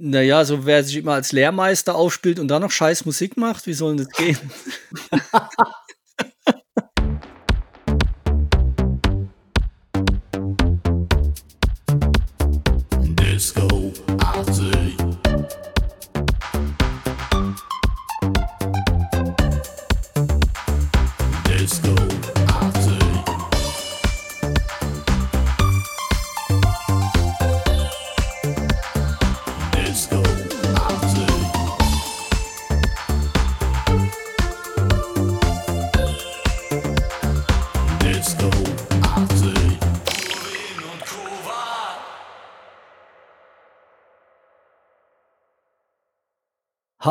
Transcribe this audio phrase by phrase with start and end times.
[0.00, 3.72] Naja, so wer sich immer als Lehrmeister aufspielt und dann noch scheiß Musik macht, wie
[3.74, 4.38] soll das gehen?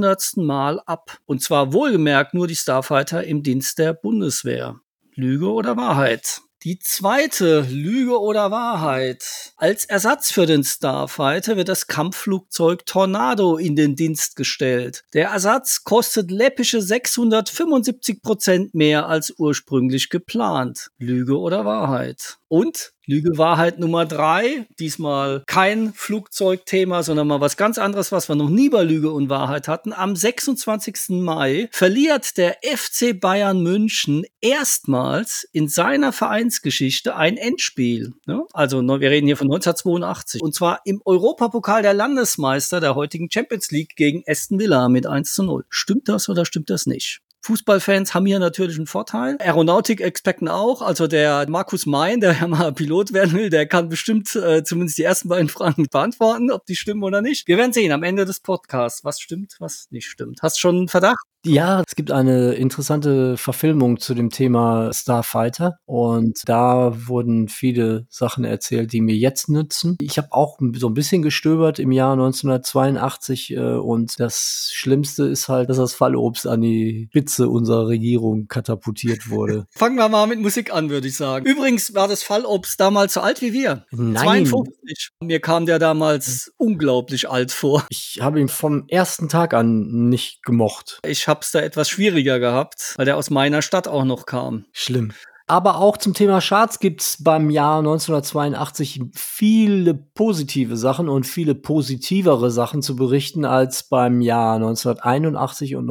[0.46, 1.18] Mal ab.
[1.26, 4.80] Und zwar wohlgemerkt nur die Starfighter im Dienst der Bundeswehr.
[5.16, 6.42] Lüge oder Wahrheit?
[6.66, 9.54] Die zweite Lüge oder Wahrheit.
[9.56, 15.04] Als Ersatz für den Starfighter wird das Kampfflugzeug Tornado in den Dienst gestellt.
[15.14, 20.90] Der Ersatz kostet läppische 675 Prozent mehr als ursprünglich geplant.
[20.98, 22.40] Lüge oder Wahrheit?
[22.48, 24.66] Und Lüge Wahrheit Nummer drei.
[24.80, 29.30] Diesmal kein Flugzeugthema, sondern mal was ganz anderes, was wir noch nie bei Lüge und
[29.30, 29.94] Wahrheit hatten.
[29.94, 31.10] Am 26.
[31.10, 38.14] Mai verliert der FC Bayern München erstmals in seiner Vereinsgeschichte ein Endspiel.
[38.28, 40.42] Ja, also wir reden hier von 1982.
[40.42, 45.34] Und zwar im Europapokal der Landesmeister der heutigen Champions League gegen Aston Villa mit 1
[45.34, 45.66] zu 0.
[45.70, 47.22] Stimmt das oder stimmt das nicht?
[47.46, 49.38] Fußballfans haben hier natürlich einen Vorteil.
[49.40, 50.82] Aeronautik-Experten auch.
[50.82, 54.98] Also der Markus Mein, der ja mal Pilot werden will, der kann bestimmt äh, zumindest
[54.98, 57.48] die ersten beiden Fragen beantworten, ob die stimmen oder nicht.
[57.48, 60.40] Wir werden sehen am Ende des Podcasts, was stimmt, was nicht stimmt.
[60.42, 61.24] Hast schon einen Verdacht?
[61.46, 68.46] Ja, es gibt eine interessante Verfilmung zu dem Thema Starfighter und da wurden viele Sachen
[68.46, 69.96] erzählt, die mir jetzt nützen.
[70.02, 75.48] Ich habe auch so ein bisschen gestöbert im Jahr 1982 äh, und das Schlimmste ist
[75.48, 79.68] halt, dass das Fallobst an die Spitze unserer Regierung katapultiert wurde.
[79.76, 81.46] Fangen wir mal mit Musik an, würde ich sagen.
[81.46, 83.86] Übrigens war das Fallobst damals so alt wie wir.
[83.92, 84.48] Nein.
[84.48, 85.10] 52.
[85.22, 87.86] Mir kam der damals unglaublich alt vor.
[87.90, 91.00] Ich habe ihn vom ersten Tag an nicht gemocht.
[91.06, 94.66] Ich hab's da etwas schwieriger gehabt, weil der aus meiner Stadt auch noch kam.
[94.72, 95.12] Schlimm.
[95.48, 102.50] Aber auch zum Thema Charts gibt's beim Jahr 1982 viele positive Sachen und viele positivere
[102.50, 105.86] Sachen zu berichten als beim Jahr 1981 und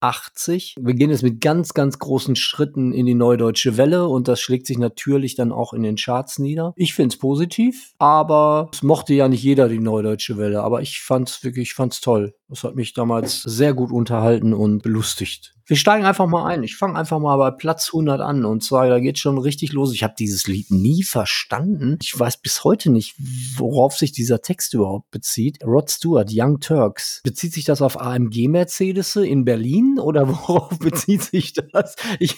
[0.00, 0.76] 1980.
[0.80, 4.40] Wir gehen jetzt mit ganz, ganz großen Schritten in die neue deutsche Welle und das
[4.40, 6.72] schlägt sich natürlich dann auch in den Charts nieder.
[6.76, 11.00] Ich find's positiv, aber es mochte ja nicht jeder die neue deutsche Welle, aber ich
[11.00, 12.34] fand's wirklich, ich fand's toll.
[12.48, 15.54] Das hat mich damals sehr gut unterhalten und belustigt.
[15.66, 16.62] Wir steigen einfach mal ein.
[16.62, 18.44] Ich fange einfach mal bei Platz 100 an.
[18.44, 19.94] Und zwar, da geht schon richtig los.
[19.94, 21.98] Ich habe dieses Lied nie verstanden.
[22.02, 23.14] Ich weiß bis heute nicht,
[23.56, 25.64] worauf sich dieser Text überhaupt bezieht.
[25.64, 27.22] Rod Stewart, Young Turks.
[27.24, 31.96] Bezieht sich das auf AMG Mercedes in Berlin oder worauf bezieht sich das?
[32.18, 32.36] Ich,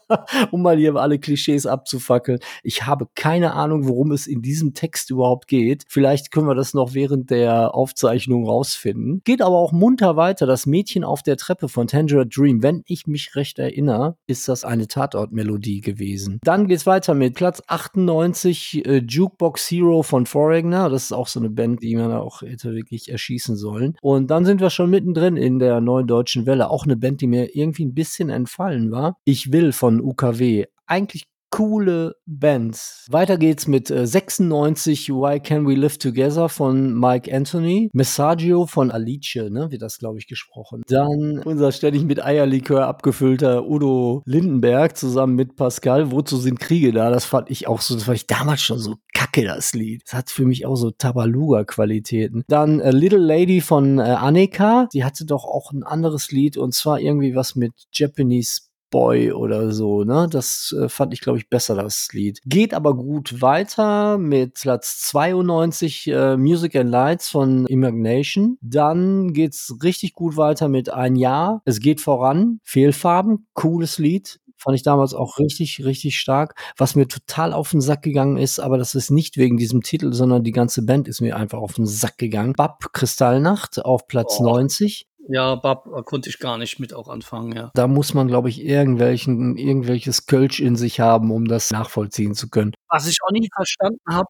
[0.52, 2.38] um mal hier alle Klischees abzufackeln.
[2.62, 5.84] Ich habe keine Ahnung, worum es in diesem Text überhaupt geht.
[5.88, 9.22] Vielleicht können wir das noch während der Aufzeichnung rausfinden.
[9.24, 10.46] Geht aber auch munter weiter.
[10.46, 14.64] Das Mädchen auf der Treppe von Tangerine Dream wenn ich mich recht erinnere, ist das
[14.64, 16.38] eine Tatortmelodie gewesen.
[16.42, 20.88] Dann geht's weiter mit Platz 98, äh, Jukebox Hero von Foreigner.
[20.88, 23.96] Das ist auch so eine Band, die man auch hätte wirklich erschießen sollen.
[24.02, 26.70] Und dann sind wir schon mittendrin in der neuen deutschen Welle.
[26.70, 29.16] Auch eine Band, die mir irgendwie ein bisschen entfallen war.
[29.24, 30.66] Ich will von UKW.
[30.86, 33.06] Eigentlich coole Bands.
[33.10, 37.90] Weiter geht's mit äh, 96 Why Can We Live Together von Mike Anthony.
[37.92, 40.82] Messaggio von Alice, ne, wird das, glaube ich, gesprochen.
[40.86, 46.12] Dann unser ständig mit Eierlikör abgefüllter Udo Lindenberg zusammen mit Pascal.
[46.12, 47.10] Wozu sind Kriege da?
[47.10, 50.02] Das fand ich auch so, das fand ich damals schon so kacke, das Lied.
[50.06, 52.44] Das hat für mich auch so Tabaluga-Qualitäten.
[52.48, 54.88] Dann äh, Little Lady von äh, Annika.
[54.92, 59.72] Die hatte doch auch ein anderes Lied und zwar irgendwie was mit Japanese Boy oder
[59.72, 60.26] so, ne?
[60.30, 62.40] Das äh, fand ich, glaube ich, besser, das Lied.
[62.44, 68.58] Geht aber gut weiter mit Platz 92 äh, Music and Lights von Imagination.
[68.60, 71.62] Dann geht's richtig gut weiter mit Ein Jahr.
[71.64, 72.60] Es geht voran.
[72.64, 74.40] Fehlfarben, cooles Lied.
[74.56, 76.54] Fand ich damals auch richtig, richtig stark.
[76.76, 80.12] Was mir total auf den Sack gegangen ist, aber das ist nicht wegen diesem Titel,
[80.12, 82.52] sondern die ganze Band ist mir einfach auf den Sack gegangen.
[82.52, 84.44] Bab Kristallnacht auf Platz Oh.
[84.44, 85.06] 90.
[85.32, 87.70] Ja, Bab äh, konnte ich gar nicht mit auch anfangen, ja.
[87.74, 92.50] Da muss man, glaube ich, irgendwelchen, irgendwelches Kölsch in sich haben, um das nachvollziehen zu
[92.50, 92.72] können.
[92.88, 94.28] Was ich auch nie verstanden habe,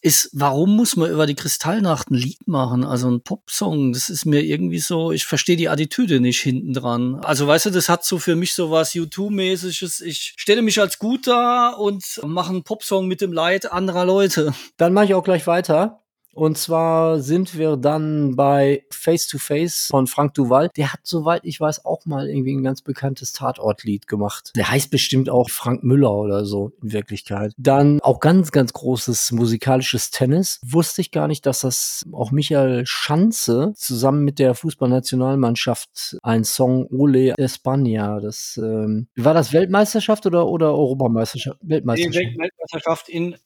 [0.00, 2.84] ist, warum muss man über die Kristallnacht ein Lied machen?
[2.84, 7.16] Also ein Popsong, das ist mir irgendwie so, ich verstehe die Attitüde nicht hinten dran.
[7.24, 10.02] Also weißt du, das hat so für mich so was U2-mäßiges.
[10.02, 14.54] Ich stelle mich als gut da und mache einen Popsong mit dem Leid anderer Leute.
[14.76, 16.05] Dann mache ich auch gleich weiter.
[16.36, 20.68] Und zwar sind wir dann bei Face to Face von Frank Duval.
[20.76, 24.52] Der hat, soweit ich weiß, auch mal irgendwie ein ganz bekanntes Tatortlied gemacht.
[24.54, 27.52] Der heißt bestimmt auch Frank Müller oder so in Wirklichkeit.
[27.56, 30.60] Dann auch ganz, ganz großes musikalisches Tennis.
[30.62, 36.86] Wusste ich gar nicht, dass das auch Michael Schanze zusammen mit der Fußballnationalmannschaft ein Song
[36.90, 38.20] Ole España.
[38.20, 41.58] Das ähm, war das Weltmeisterschaft oder oder Europameisterschaft?
[41.62, 42.38] Die Weltmeisterschaft.
[42.38, 43.36] Weltmeisterschaft in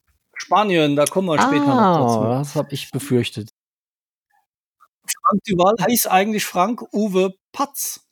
[0.42, 2.20] Spanien, da kommen wir später noch Ah, dazu.
[2.24, 3.50] das habe ich befürchtet.
[5.28, 8.06] Frank Duval heißt eigentlich Frank Uwe Patz.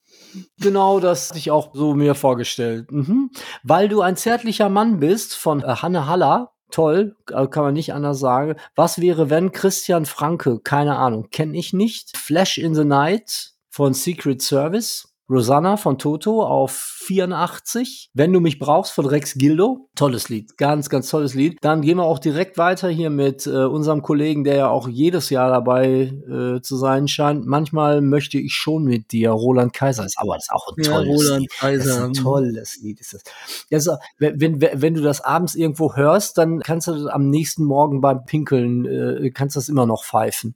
[0.61, 2.91] Genau, das hatte ich auch so mir vorgestellt.
[2.93, 3.31] Mhm.
[3.63, 6.53] Weil du ein zärtlicher Mann bist von äh, Hanne Haller.
[6.71, 8.57] Toll, äh, kann man nicht anders sagen.
[8.77, 12.15] Was wäre, wenn Christian Franke, keine Ahnung, kenne ich nicht.
[12.17, 15.08] Flash in the Night von Secret Service.
[15.31, 18.11] Rosanna von Toto auf 84.
[18.15, 19.89] Wenn du mich brauchst von Rex Gildo.
[19.95, 20.57] Tolles Lied.
[20.57, 21.59] Ganz, ganz tolles Lied.
[21.61, 25.31] Dann gehen wir auch direkt weiter hier mit äh, unserem Kollegen, der ja auch jedes
[25.31, 27.47] Jahr dabei äh, zu sein scheint.
[27.47, 29.31] Manchmal möchte ich schon mit dir.
[29.31, 31.51] Roland Kaiser ist aber das ist auch ein Ja, tolles Roland Lied.
[31.51, 32.05] Das ist Kaiser.
[32.05, 33.01] ein tolles Lied.
[33.01, 33.23] Ist das.
[33.71, 37.29] Das ist, wenn, wenn, wenn du das abends irgendwo hörst, dann kannst du das am
[37.29, 40.55] nächsten Morgen beim Pinkeln, äh, kannst das immer noch pfeifen.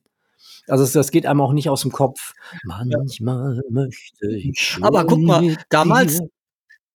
[0.69, 2.32] Also das, geht einem auch nicht aus dem Kopf.
[2.64, 6.20] Manchmal möchte ich Aber guck mal, damals-.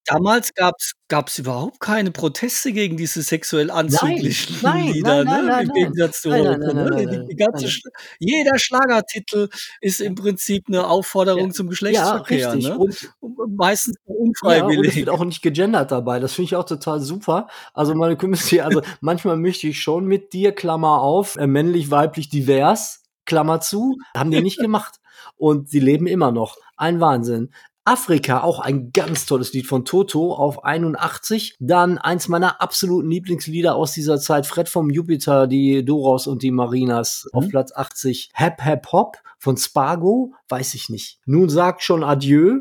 [0.09, 5.51] Damals gab's gab's überhaupt keine Proteste gegen diese sexuell anzüglichen nein, Lieder, nein, nein, ne?
[5.51, 5.73] nein, Im.
[5.73, 6.57] Gegensatz zu heute.
[6.59, 6.95] ne?
[6.97, 7.71] Die- nein, die ganze nein.
[7.73, 9.49] Schla- jeder Schlagertitel
[9.81, 11.51] ist im Prinzip eine Aufforderung Ja.
[11.53, 12.53] zum Ja, Geschlechtsverkehr.
[12.53, 12.69] richtig.
[12.71, 12.77] ne?
[12.77, 14.95] Und, Meistens ja, und es unfreiwillig.
[14.95, 16.21] wird auch nicht gegendert dabei.
[16.21, 17.49] Das finde ich auch total super.
[17.73, 22.29] Also meine Community, also manchmal möchte ich schon mit dir, Klammer auf, äh, männlich, weiblich,
[22.29, 24.95] divers, Klammer zu, haben die nicht gemacht.
[25.35, 26.57] Und sie leben immer noch.
[26.77, 27.51] Ein Wahnsinn.
[27.85, 31.55] Afrika, auch ein ganz tolles Lied von Toto auf 81.
[31.59, 36.51] Dann eins meiner absoluten Lieblingslieder aus dieser Zeit, Fred vom Jupiter, die Doros und die
[36.51, 37.49] Marinas auf Mhm.
[37.49, 38.31] Platz 80.
[38.33, 41.19] Hep Hep Hop von Spargo, weiß ich nicht.
[41.25, 42.59] Nun sagt schon Adieu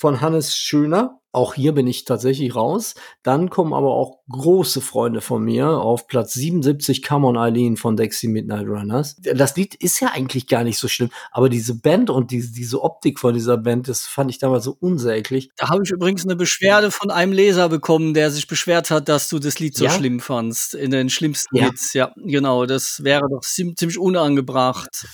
[0.00, 1.16] von Hannes Schöner.
[1.32, 2.96] Auch hier bin ich tatsächlich raus.
[3.22, 7.96] Dann kommen aber auch große Freunde von mir auf Platz 77 Come on Eileen von
[7.96, 9.14] Dexy Midnight Runners.
[9.22, 12.82] Das Lied ist ja eigentlich gar nicht so schlimm, aber diese Band und diese, diese
[12.82, 15.50] Optik von dieser Band, das fand ich damals so unsäglich.
[15.56, 19.28] Da habe ich übrigens eine Beschwerde von einem Leser bekommen, der sich beschwert hat, dass
[19.28, 19.90] du das Lied so Ja?
[19.92, 20.74] schlimm fandst.
[20.74, 21.66] In den schlimmsten Ja.
[21.66, 21.92] Hits.
[21.92, 22.66] Ja, genau.
[22.66, 25.06] Das wäre doch ziem- ziemlich unangebracht.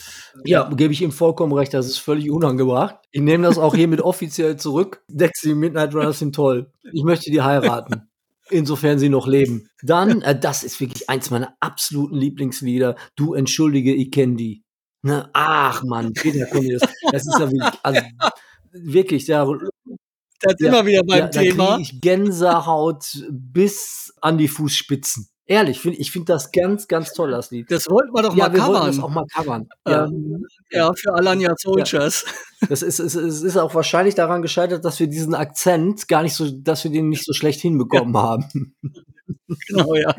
[0.44, 2.96] Ja, gebe ich ihm vollkommen recht, das ist völlig unangebracht.
[3.10, 4.75] Ich nehme das auch hiermit offiziell zurück.
[5.08, 6.70] Dexy Midnight Runners sind toll.
[6.92, 8.08] Ich möchte die heiraten.
[8.50, 9.68] Insofern sie noch leben.
[9.82, 12.94] Dann, äh, das ist wirklich eins meiner absoluten Lieblingslieder.
[13.16, 14.62] Du entschuldige, ich kenn die.
[15.02, 15.28] Ne?
[15.32, 16.82] Ach man, Peter Cornelius.
[17.10, 18.00] Das ist ja wirklich, also
[18.72, 19.44] wirklich, da,
[20.40, 21.76] Da sind Ja, wir wieder beim ja, da Thema.
[21.76, 25.28] kriege ich Gänsehaut bis an die Fußspitzen.
[25.48, 27.70] Ehrlich, find, ich finde das ganz, ganz toll, das Lied.
[27.70, 28.86] Das wollten wir doch ja, mal wir covern.
[28.88, 29.68] das auch mal covern.
[29.86, 30.06] Ja.
[30.06, 32.24] Ähm, ja, für Alanya Soldiers.
[32.68, 36.34] Das ist, es, es ist auch wahrscheinlich daran gescheitert, dass wir diesen Akzent gar nicht
[36.34, 38.74] so, dass wir den nicht so schlecht hinbekommen haben.
[39.68, 40.14] Genau, ja.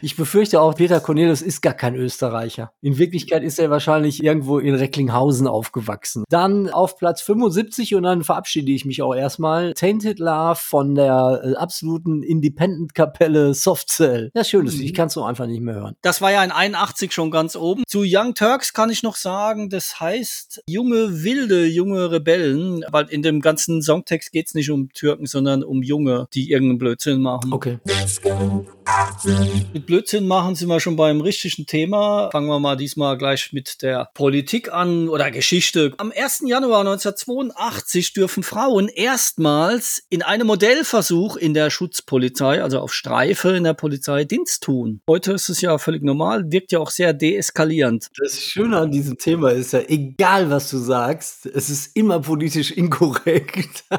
[0.00, 2.72] Ich befürchte auch, Peter Cornelius ist gar kein Österreicher.
[2.80, 6.24] In Wirklichkeit ist er wahrscheinlich irgendwo in Recklinghausen aufgewachsen.
[6.28, 9.74] Dann auf Platz 75 und dann verabschiede ich mich auch erstmal.
[9.74, 14.30] Tainted Love von der äh, absoluten Independent-Kapelle Soft Cell.
[14.34, 14.86] Ja, schönes Lied.
[14.86, 15.96] Ich kann es so einfach nicht mehr hören.
[16.02, 17.84] Das war ja in 81 schon ganz oben.
[17.86, 23.22] Zu Young Turks kann ich noch sagen, das heißt junge Wilde, junge Rebellen, weil in
[23.22, 27.52] dem ganzen Songtext geht's nicht um Türken, sondern um Junge, die irgendeinen Blödsinn machen.
[27.52, 27.78] Okay.
[29.72, 32.30] Mit Blödsinn machen sind wir schon beim richtigen Thema.
[32.32, 35.92] Fangen wir mal diesmal gleich mit der Politik an oder Geschichte.
[35.98, 36.42] Am 1.
[36.46, 43.64] Januar 1982 dürfen Frauen erstmals in einem Modellversuch in der Schutzpolizei, also auf Streife in
[43.64, 45.00] der Polizei, Dienst tun.
[45.06, 48.08] Heute ist es ja völlig normal, wirkt ja auch sehr deeskalierend.
[48.18, 52.72] Das Schöne an diesem Thema ist ja, egal was du sagst, es ist immer politisch
[52.72, 53.84] inkorrekt.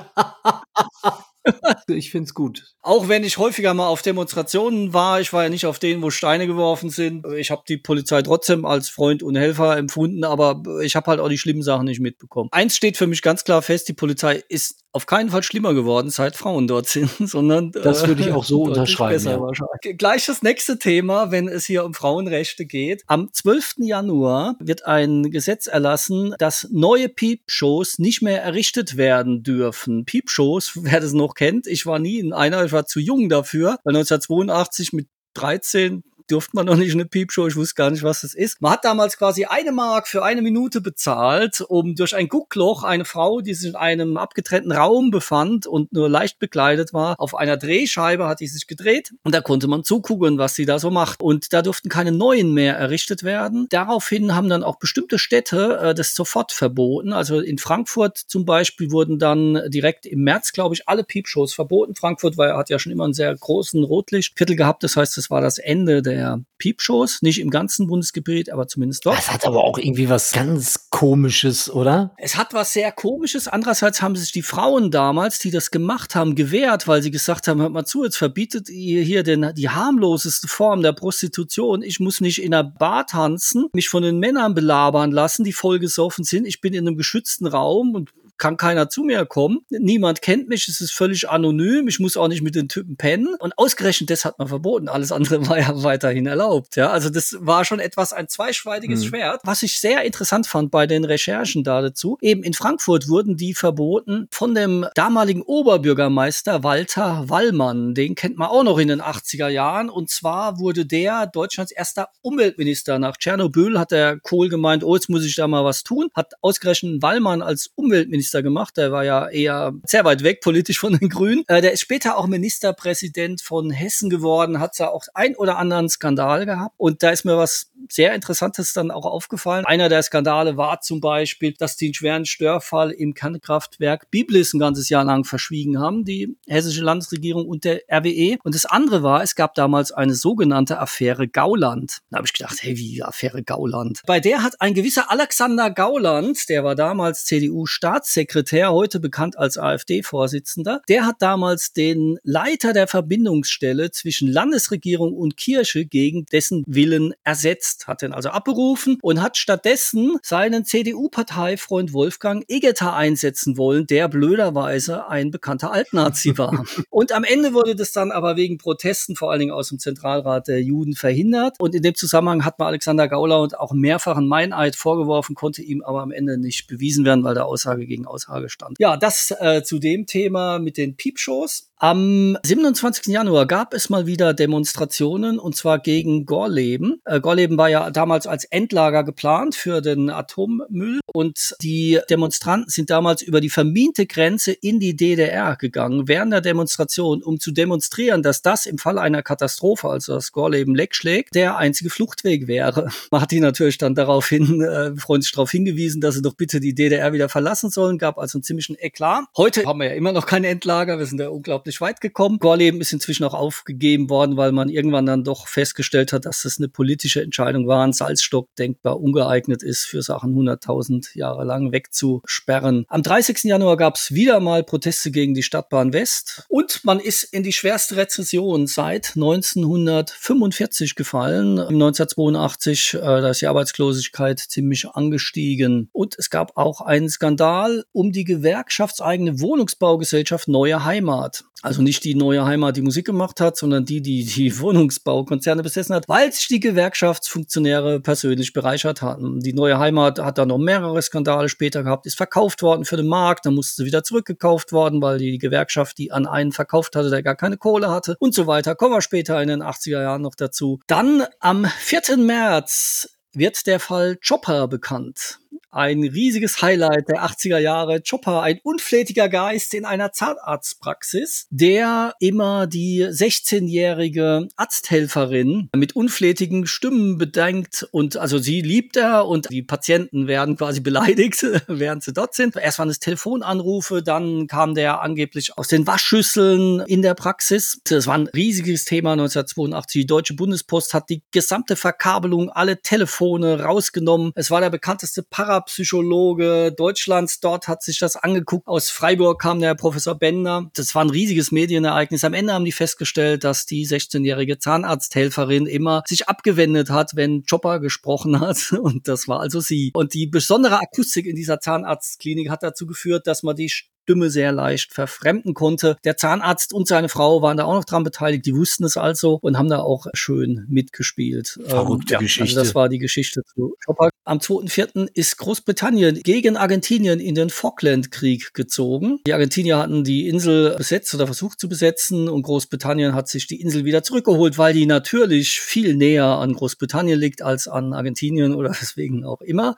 [1.87, 2.75] ich find's gut.
[2.81, 6.09] Auch wenn ich häufiger mal auf Demonstrationen war, ich war ja nicht auf denen, wo
[6.09, 7.25] Steine geworfen sind.
[7.37, 11.29] Ich habe die Polizei trotzdem als Freund und Helfer empfunden, aber ich habe halt auch
[11.29, 12.49] die schlimmen Sachen nicht mitbekommen.
[12.51, 16.09] Eins steht für mich ganz klar fest, die Polizei ist auf keinen Fall schlimmer geworden,
[16.09, 19.23] seit Frauen dort sind, sondern das würde ich auch so unterschreiben.
[19.23, 19.93] Ja.
[19.93, 23.03] Gleich das nächste Thema, wenn es hier um Frauenrechte geht.
[23.07, 23.75] Am 12.
[23.79, 30.05] Januar wird ein Gesetz erlassen, dass neue Piepshows nicht mehr errichtet werden dürfen.
[30.05, 33.77] Piepshows, wer das noch kennt, ich war nie in einer, ich war zu jung dafür,
[33.83, 38.21] weil 1982 mit 13 durfte man noch nicht eine Piepshow, ich wusste gar nicht, was
[38.21, 38.61] das ist.
[38.61, 43.05] Man hat damals quasi eine Mark für eine Minute bezahlt, um durch ein Guckloch eine
[43.05, 47.57] Frau, die sich in einem abgetrennten Raum befand und nur leicht bekleidet war, auf einer
[47.57, 51.21] Drehscheibe hat die sich gedreht und da konnte man zugucken, was sie da so macht.
[51.21, 53.67] Und da durften keine neuen mehr errichtet werden.
[53.69, 57.13] Daraufhin haben dann auch bestimmte Städte äh, das sofort verboten.
[57.13, 61.95] Also in Frankfurt zum Beispiel wurden dann direkt im März, glaube ich, alle Piepshows verboten.
[61.95, 64.83] Frankfurt war, hat ja schon immer einen sehr großen Rotlichtviertel gehabt.
[64.83, 69.05] Das heißt, es war das Ende der der Piepshows, nicht im ganzen Bundesgebiet, aber zumindest
[69.05, 69.17] dort.
[69.17, 72.13] Das hat aber auch irgendwie was ganz Komisches, oder?
[72.17, 73.47] Es hat was sehr Komisches.
[73.47, 77.61] Andererseits haben sich die Frauen damals, die das gemacht haben, gewehrt, weil sie gesagt haben,
[77.61, 81.81] hört mal zu, jetzt verbietet ihr hier den, die harmloseste Form der Prostitution.
[81.81, 86.23] Ich muss nicht in einer Bar tanzen, mich von den Männern belabern lassen, die vollgesoffen
[86.23, 86.45] sind.
[86.45, 89.59] Ich bin in einem geschützten Raum und kann keiner zu mir kommen.
[89.69, 91.87] Niemand kennt mich, es ist völlig anonym.
[91.87, 93.35] Ich muss auch nicht mit den Typen pennen.
[93.35, 94.89] Und ausgerechnet das hat man verboten.
[94.89, 96.75] Alles andere war ja weiterhin erlaubt.
[96.75, 99.07] Ja, also das war schon etwas ein zweischweidiges mhm.
[99.09, 99.41] Schwert.
[99.43, 102.17] Was ich sehr interessant fand bei den Recherchen da dazu.
[102.19, 107.93] Eben in Frankfurt wurden die verboten von dem damaligen Oberbürgermeister Walter Wallmann.
[107.93, 109.91] Den kennt man auch noch in den 80er Jahren.
[109.91, 112.97] Und zwar wurde der Deutschlands erster Umweltminister.
[112.97, 116.09] Nach Tschernobyl hat der Kohl gemeint, oh, jetzt muss ich da mal was tun.
[116.15, 118.77] Hat ausgerechnet Wallmann als Umweltminister Minister gemacht.
[118.77, 121.43] Der war ja eher sehr weit weg politisch von den Grünen.
[121.47, 125.89] Äh, der ist später auch Ministerpräsident von Hessen geworden, hat ja auch ein oder anderen
[125.89, 126.75] Skandal gehabt.
[126.77, 129.65] Und da ist mir was sehr Interessantes dann auch aufgefallen.
[129.65, 134.59] Einer der Skandale war zum Beispiel, dass die einen schweren Störfall im Kernkraftwerk Biblis ein
[134.59, 138.37] ganzes Jahr lang verschwiegen haben, die hessische Landesregierung und der RWE.
[138.43, 141.99] Und das andere war, es gab damals eine sogenannte Affäre Gauland.
[142.09, 144.01] Da habe ich gedacht, hey, wie Affäre Gauland?
[144.05, 149.57] Bei der hat ein gewisser Alexander Gauland, der war damals CDU-Staatssekretär, Staatssekretär, heute bekannt als
[149.57, 157.13] AfD-Vorsitzender, der hat damals den Leiter der Verbindungsstelle zwischen Landesregierung und Kirche gegen dessen Willen
[157.23, 164.07] ersetzt, hat den also abberufen und hat stattdessen seinen CDU-Parteifreund Wolfgang Egeter einsetzen wollen, der
[164.07, 166.63] blöderweise ein bekannter Altnazi war.
[166.89, 170.47] und am Ende wurde das dann aber wegen Protesten, vor allen Dingen aus dem Zentralrat
[170.47, 171.55] der Juden, verhindert.
[171.59, 176.01] Und in dem Zusammenhang hat man Alexander Gauland auch mehrfachen Meineid vorgeworfen, konnte ihm aber
[176.01, 178.77] am Ende nicht bewiesen werden, weil der Aussage gegen Aussage stand.
[178.79, 181.70] Ja, das äh, zu dem Thema mit den Piepshows.
[181.83, 183.07] Am 27.
[183.07, 187.01] Januar gab es mal wieder Demonstrationen und zwar gegen Gorleben.
[187.05, 192.91] Äh, Gorleben war ja damals als Endlager geplant für den Atommüll und die Demonstranten sind
[192.91, 198.21] damals über die vermiente Grenze in die DDR gegangen während der Demonstration, um zu demonstrieren,
[198.21, 202.89] dass das im Fall einer Katastrophe, also das Gorleben leckschlägt, der einzige Fluchtweg wäre.
[203.31, 207.27] Die natürlich dann daraufhin äh, freundlich darauf hingewiesen, dass sie doch bitte die DDR wieder
[207.29, 209.23] verlassen sollen, gab also einen ziemlichen Eklat.
[209.35, 212.39] Heute haben wir ja immer noch kein Endlager, wir sind ja unglaublich unglaublich weit gekommen.
[212.39, 216.57] Gorleben ist inzwischen auch aufgegeben worden, weil man irgendwann dann doch festgestellt hat, dass das
[216.57, 222.85] eine politische Entscheidung war, ein Salzstock denkbar ungeeignet ist, für Sachen 100.000 Jahre lang wegzusperren.
[222.87, 223.43] Am 30.
[223.43, 227.53] Januar gab es wieder mal Proteste gegen die Stadtbahn West und man ist in die
[227.53, 231.59] schwerste Rezession seit 1945 gefallen.
[231.59, 238.11] 1982 äh, da ist die Arbeitslosigkeit ziemlich angestiegen und es gab auch einen Skandal um
[238.11, 241.43] die gewerkschaftseigene Wohnungsbaugesellschaft Neue Heimat.
[241.61, 245.95] Also nicht die neue Heimat, die Musik gemacht hat, sondern die, die die Wohnungsbaukonzerne besessen
[245.95, 249.39] hat, weil sich die Gewerkschaftsfunktionäre persönlich bereichert hatten.
[249.39, 253.07] Die neue Heimat hat dann noch mehrere Skandale später gehabt, ist verkauft worden für den
[253.07, 257.09] Markt, dann musste sie wieder zurückgekauft worden, weil die Gewerkschaft die an einen verkauft hatte,
[257.09, 258.75] der gar keine Kohle hatte und so weiter.
[258.75, 260.79] Kommen wir später in den 80er Jahren noch dazu.
[260.87, 262.17] Dann am 4.
[262.17, 265.40] März wird der Fall Chopper bekannt.
[265.73, 268.01] Ein riesiges Highlight der 80er Jahre.
[268.01, 277.17] Chopper, ein unflätiger Geist in einer Zahnarztpraxis, der immer die 16-jährige Arzthelferin mit unflätigen Stimmen
[277.17, 282.33] bedenkt und also sie liebt er und die Patienten werden quasi beleidigt, während sie dort
[282.33, 282.57] sind.
[282.57, 287.79] Erst waren es Telefonanrufe, dann kam der angeblich aus den Waschschüsseln in der Praxis.
[287.85, 290.01] Das war ein riesiges Thema 1982.
[290.01, 294.33] Die Deutsche Bundespost hat die gesamte Verkabelung, alle Telefone rausgenommen.
[294.35, 297.39] Es war der bekannteste Parapsychologe Deutschlands.
[297.39, 298.67] Dort hat sich das angeguckt.
[298.67, 300.69] Aus Freiburg kam der Professor Bender.
[300.75, 302.23] Das war ein riesiges Medienereignis.
[302.23, 307.79] Am Ende haben die festgestellt, dass die 16-jährige Zahnarzthelferin immer sich abgewendet hat, wenn Chopper
[307.79, 308.71] gesprochen hat.
[308.83, 309.89] Und das war also sie.
[309.95, 313.71] Und die besondere Akustik in dieser Zahnarztklinik hat dazu geführt, dass man die
[314.03, 315.97] Stimme sehr leicht verfremden konnte.
[316.03, 319.39] Der Zahnarzt und seine Frau waren da auch noch dran beteiligt, die wussten es also
[319.41, 321.59] und haben da auch schön mitgespielt.
[321.65, 322.59] Verrückte ähm, ja, Geschichte.
[322.59, 324.09] Also das war die Geschichte zu Chopper.
[324.23, 325.07] Am 2.4.
[325.13, 329.19] ist Großbritannien gegen Argentinien in den Falklandkrieg gezogen.
[329.25, 333.61] Die Argentinier hatten die Insel besetzt oder versucht zu besetzen und Großbritannien hat sich die
[333.61, 338.69] Insel wieder zurückgeholt, weil die natürlich viel näher an Großbritannien liegt als an Argentinien oder
[338.81, 339.75] deswegen auch immer.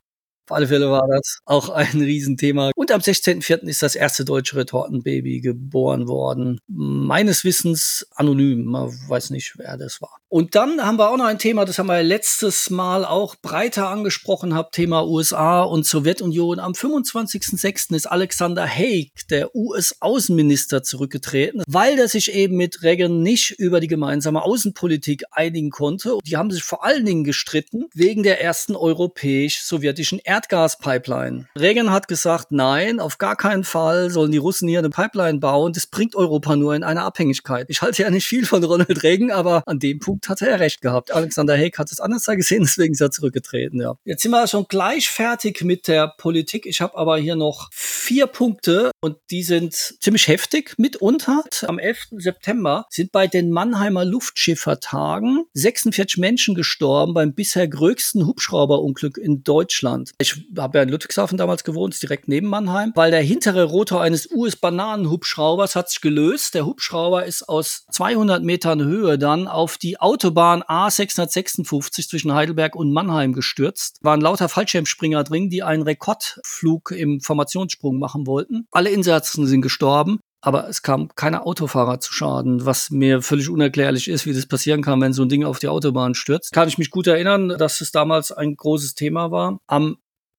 [0.50, 2.72] Auf alle Fälle war das auch ein Riesenthema.
[2.76, 3.64] Und am 16.04.
[3.64, 6.60] ist das erste deutsche Retortenbaby geboren worden.
[6.68, 8.66] Meines Wissens anonym.
[8.66, 10.18] Man weiß nicht, wer das war.
[10.28, 13.90] Und dann haben wir auch noch ein Thema, das haben wir letztes Mal auch breiter
[13.90, 16.58] angesprochen, hab Thema USA und Sowjetunion.
[16.58, 17.96] Am 25.06.
[17.96, 23.88] ist Alexander Haig, der US-Außenminister, zurückgetreten, weil der sich eben mit Reagan nicht über die
[23.88, 26.18] gemeinsame Außenpolitik einigen konnte.
[26.26, 31.46] Die haben sich vor allen Dingen gestritten wegen der ersten europäisch-sowjetischen Erdgaspipeline.
[31.56, 35.74] Reagan hat gesagt, nein, auf gar keinen Fall sollen die Russen hier eine Pipeline bauen.
[35.74, 37.68] Das bringt Europa nur in eine Abhängigkeit.
[37.70, 40.82] Ich halte ja nicht viel von Ronald Reagan, aber an dem Punkt hat er recht
[40.82, 41.14] gehabt.
[41.14, 43.80] Alexander Haig hat es anders gesehen, deswegen ist er zurückgetreten.
[43.80, 43.94] Ja.
[44.06, 46.66] Jetzt sind wir schon gleich fertig mit der Politik.
[46.66, 51.44] Ich habe aber hier noch vier Punkte und die sind ziemlich heftig mitunter.
[51.68, 52.08] Am 11.
[52.18, 60.10] September sind bei den Mannheimer Luftschiffertagen 46 Menschen gestorben beim bisher größten Hubschrauberunglück in Deutschland.
[60.24, 64.32] Ich habe ja in Ludwigshafen damals gewohnt, direkt neben Mannheim, weil der hintere Rotor eines
[64.32, 66.54] US-Bananen-Hubschraubers hat sich gelöst.
[66.56, 72.94] Der Hubschrauber ist aus 200 Metern Höhe dann auf die Autobahn A656 zwischen Heidelberg und
[72.94, 73.98] Mannheim gestürzt.
[74.02, 78.66] Waren lauter Fallschirmspringer drin, die einen Rekordflug im Formationssprung machen wollten.
[78.72, 80.20] Alle Insassen sind gestorben.
[80.46, 84.82] Aber es kam keiner Autofahrer zu Schaden, was mir völlig unerklärlich ist, wie das passieren
[84.82, 86.52] kann, wenn so ein Ding auf die Autobahn stürzt.
[86.52, 89.58] Kann ich mich gut erinnern, dass es damals ein großes Thema war.
[89.68, 89.96] Am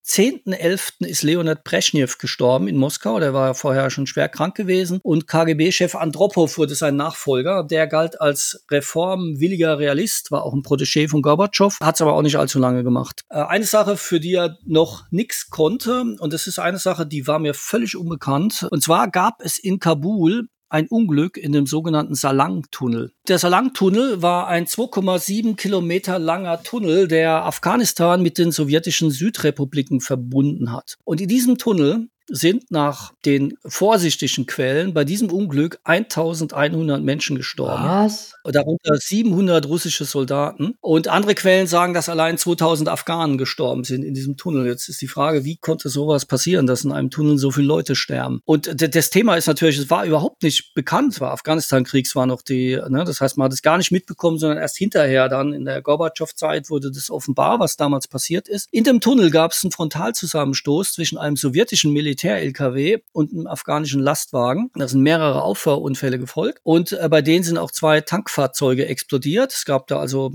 [0.07, 1.07] 10.11.
[1.07, 3.21] ist Leonid Brezhnev gestorben in Moskau.
[3.21, 5.01] Der war vorher schon schwer krank gewesen.
[5.03, 7.65] Und KGB-Chef Andropov wurde sein Nachfolger.
[7.65, 12.23] Der galt als reformwilliger Realist, war auch ein Protégé von Gorbatschow, hat es aber auch
[12.23, 13.23] nicht allzu lange gemacht.
[13.31, 17.27] Äh, eine Sache, für die er noch nichts konnte, und das ist eine Sache, die
[17.27, 18.67] war mir völlig unbekannt.
[18.71, 23.13] Und zwar gab es in Kabul ein Unglück in dem sogenannten Salang-Tunnel.
[23.29, 30.73] Der Salang-Tunnel war ein 2,7 Kilometer langer Tunnel, der Afghanistan mit den sowjetischen Südrepubliken verbunden
[30.73, 30.97] hat.
[31.05, 37.85] Und in diesem Tunnel sind nach den vorsichtigen Quellen bei diesem Unglück 1100 Menschen gestorben.
[37.85, 38.35] Was?
[38.45, 40.75] Darunter 700 russische Soldaten.
[40.81, 44.67] Und andere Quellen sagen, dass allein 2000 Afghanen gestorben sind in diesem Tunnel.
[44.67, 47.95] Jetzt ist die Frage, wie konnte sowas passieren, dass in einem Tunnel so viele Leute
[47.95, 48.41] sterben?
[48.45, 51.21] Und das Thema ist natürlich, es war überhaupt nicht bekannt.
[51.21, 54.59] War Afghanistan-Kriegs, war noch die, ne, das heißt, man hat es gar nicht mitbekommen, sondern
[54.59, 58.69] erst hinterher dann in der Gorbatschow-Zeit wurde das offenbar, was damals passiert ist.
[58.71, 64.71] In dem Tunnel gab es einen Frontalzusammenstoß zwischen einem sowjetischen Militär-LKW und einem afghanischen Lastwagen.
[64.75, 66.61] Da sind mehrere Auffahrunfälle gefolgt.
[66.63, 69.53] Und äh, bei denen sind auch zwei Tankfahrzeuge explodiert.
[69.53, 70.33] Es gab da also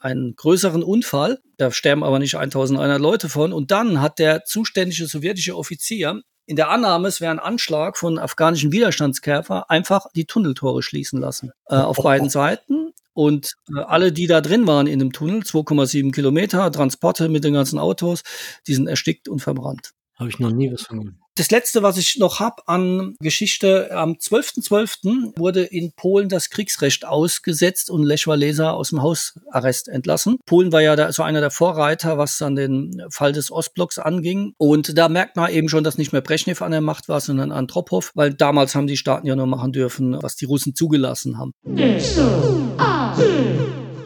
[0.00, 1.40] einen größeren Unfall.
[1.58, 3.52] Da sterben aber nicht 1100 Leute von.
[3.52, 8.18] Und dann hat der zuständige sowjetische Offizier in der Annahme, es wäre ein Anschlag von
[8.18, 11.52] afghanischen Widerstandskämpfer, einfach die Tunneltore schließen lassen.
[11.66, 12.92] Äh, auf beiden Seiten.
[13.14, 17.54] Und äh, alle, die da drin waren in dem Tunnel, 2,7 Kilometer, Transporte mit den
[17.54, 18.22] ganzen Autos,
[18.66, 19.92] die sind erstickt und verbrannt.
[20.22, 21.16] Habe ich noch nie was von gehört.
[21.34, 25.36] Das letzte, was ich noch habe an Geschichte, am 12.12.
[25.36, 30.36] wurde in Polen das Kriegsrecht ausgesetzt und Lech Walesa aus dem Hausarrest entlassen.
[30.46, 34.52] Polen war ja da so einer der Vorreiter, was dann den Fall des Ostblocks anging.
[34.58, 37.50] Und da merkt man eben schon, dass nicht mehr Brezhnev an der Macht war, sondern
[37.50, 41.52] Andropov, weil damals haben die Staaten ja nur machen dürfen, was die Russen zugelassen haben.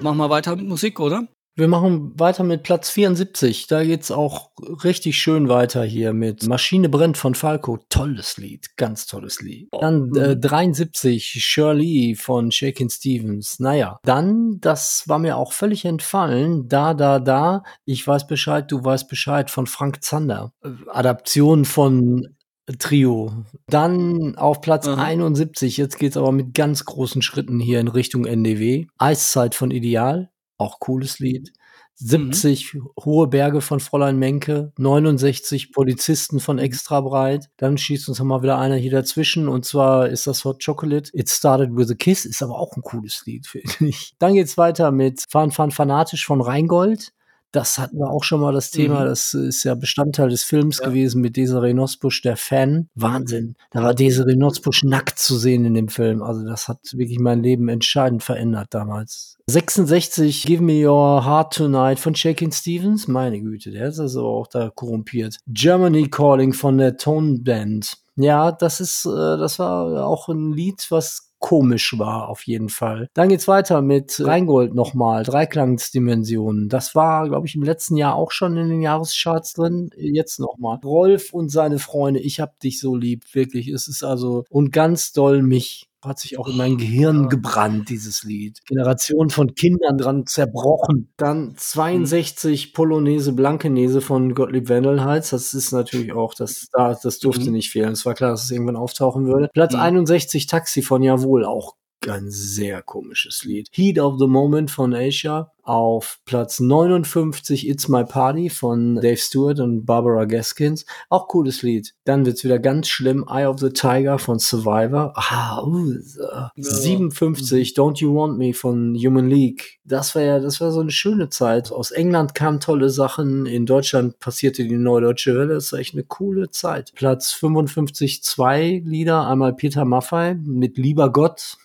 [0.01, 1.29] Machen wir weiter mit Musik, oder?
[1.59, 3.67] Wir machen weiter mit Platz 74.
[3.67, 4.51] Da geht's auch
[4.85, 7.79] richtig schön weiter hier mit Maschine brennt von Falco.
[7.89, 9.69] Tolles Lied, ganz tolles Lied.
[9.73, 13.59] Dann äh, 73 Shirley von Shakin Stevens.
[13.59, 16.69] Naja, dann, das war mir auch völlig entfallen.
[16.69, 17.63] Da, da, da.
[17.87, 20.53] Ich weiß Bescheid, du weißt Bescheid von Frank Zander.
[20.63, 22.37] Äh, Adaption von
[22.79, 23.33] Trio.
[23.69, 25.03] Dann auf Platz Aha.
[25.03, 25.79] 71.
[25.79, 28.89] Jetzt geht's aber mit ganz großen Schritten hier in Richtung NDW.
[28.99, 30.31] Eiszeit von Ideal.
[30.59, 31.53] Auch cooles Lied.
[31.99, 37.49] 70 Hohe Berge von Fräulein Menke, 69 Polizisten von Extra Breit.
[37.57, 41.11] Dann schießt uns mal wieder einer hier dazwischen und zwar ist das Hot Chocolate.
[41.15, 44.15] It Started with a Kiss ist aber auch ein cooles Lied, finde ich.
[44.19, 47.13] Dann geht's weiter mit Fan Fan Fanatisch von Rheingold.
[47.57, 49.01] Das hatten wir auch schon mal das Thema.
[49.01, 49.05] Mhm.
[49.07, 50.89] Das ist ja Bestandteil des Films Ja.
[50.89, 52.91] gewesen mit Desiree Nosbusch, der Fan.
[52.95, 53.57] Wahnsinn.
[53.71, 56.23] Da war Desiree Nosbusch nackt zu sehen in dem Film.
[56.23, 59.39] Also das hat wirklich mein Leben entscheidend verändert damals.
[59.47, 63.09] 66, Give Me Your Heart Tonight von Shakin Stevens.
[63.09, 65.39] Meine Güte, der ist also auch da korrumpiert.
[65.47, 67.97] Germany Calling von der Tone Band.
[68.17, 73.09] Ja, das ist, äh, das war auch ein Lied, was komisch war, auf jeden Fall.
[73.15, 76.69] Dann geht's weiter mit Rheingold nochmal, Dreiklangsdimensionen.
[76.69, 79.91] Das war, glaube ich, im letzten Jahr auch schon in den Jahrescharts drin.
[79.97, 80.79] Jetzt nochmal.
[80.85, 83.69] Rolf und seine Freunde, ich hab dich so lieb, wirklich.
[83.69, 88.23] Es ist also, und ganz doll mich hat sich auch in mein Gehirn gebrannt, dieses
[88.23, 88.61] Lied.
[88.67, 91.13] Generation von Kindern dran zerbrochen.
[91.17, 95.31] Dann 62 Polonaise Blankenese von Gottlieb Wendelheiz.
[95.31, 97.53] Das ist natürlich auch, das, da, das durfte Mhm.
[97.53, 97.93] nicht fehlen.
[97.93, 99.49] Es war klar, dass es irgendwann auftauchen würde.
[99.53, 99.81] Platz Mhm.
[99.81, 101.75] 61 Taxi von Jawohl, auch
[102.09, 103.69] ein sehr komisches Lied.
[103.73, 105.53] Heat of the Moment von Asia.
[105.63, 110.87] Auf Platz 59 It's My Party von Dave Stewart und Barbara Gaskins.
[111.09, 111.93] Auch cooles Lied.
[112.05, 113.25] Dann wird's wieder ganz schlimm.
[113.29, 115.13] Eye of the Tiger von Survivor.
[115.17, 116.23] Ah, uh, so.
[116.57, 119.81] 57 Don't You Want Me von Human League.
[119.85, 121.73] Das war ja, das war so eine schöne Zeit.
[121.73, 123.47] Aus England kamen tolle Sachen.
[123.47, 125.55] In Deutschland passierte die Neue Deutsche Welle.
[125.55, 126.93] Das war echt eine coole Zeit.
[126.95, 129.27] Platz 55 zwei Lieder.
[129.27, 131.57] Einmal Peter Maffay mit Lieber Gott.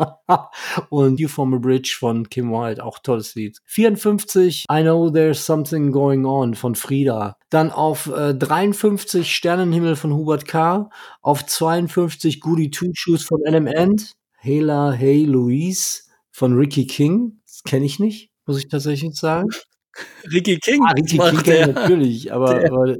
[0.90, 3.58] und You From a Bridge von Kim Wilde, auch tolles Lied.
[3.66, 7.36] 54, I Know There's Something Going On von Frieda.
[7.50, 10.90] Dann auf äh, 53 Sternenhimmel von Hubert K.
[11.22, 14.14] Auf 52 Goody Two Shoes von Ant.
[14.38, 17.40] Hela Hey Louise von Ricky King.
[17.46, 19.48] Das kenne ich nicht, muss ich tatsächlich sagen.
[20.32, 20.82] Ricky King.
[20.86, 21.74] Ah, Ricky King macht kenn ich der.
[21.74, 22.96] natürlich, aber, aber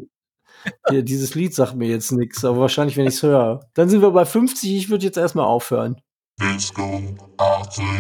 [0.91, 3.61] dieses Lied sagt mir jetzt nichts, aber wahrscheinlich, wenn ich es höre.
[3.75, 6.01] Dann sind wir bei 50, ich würde jetzt erstmal aufhören.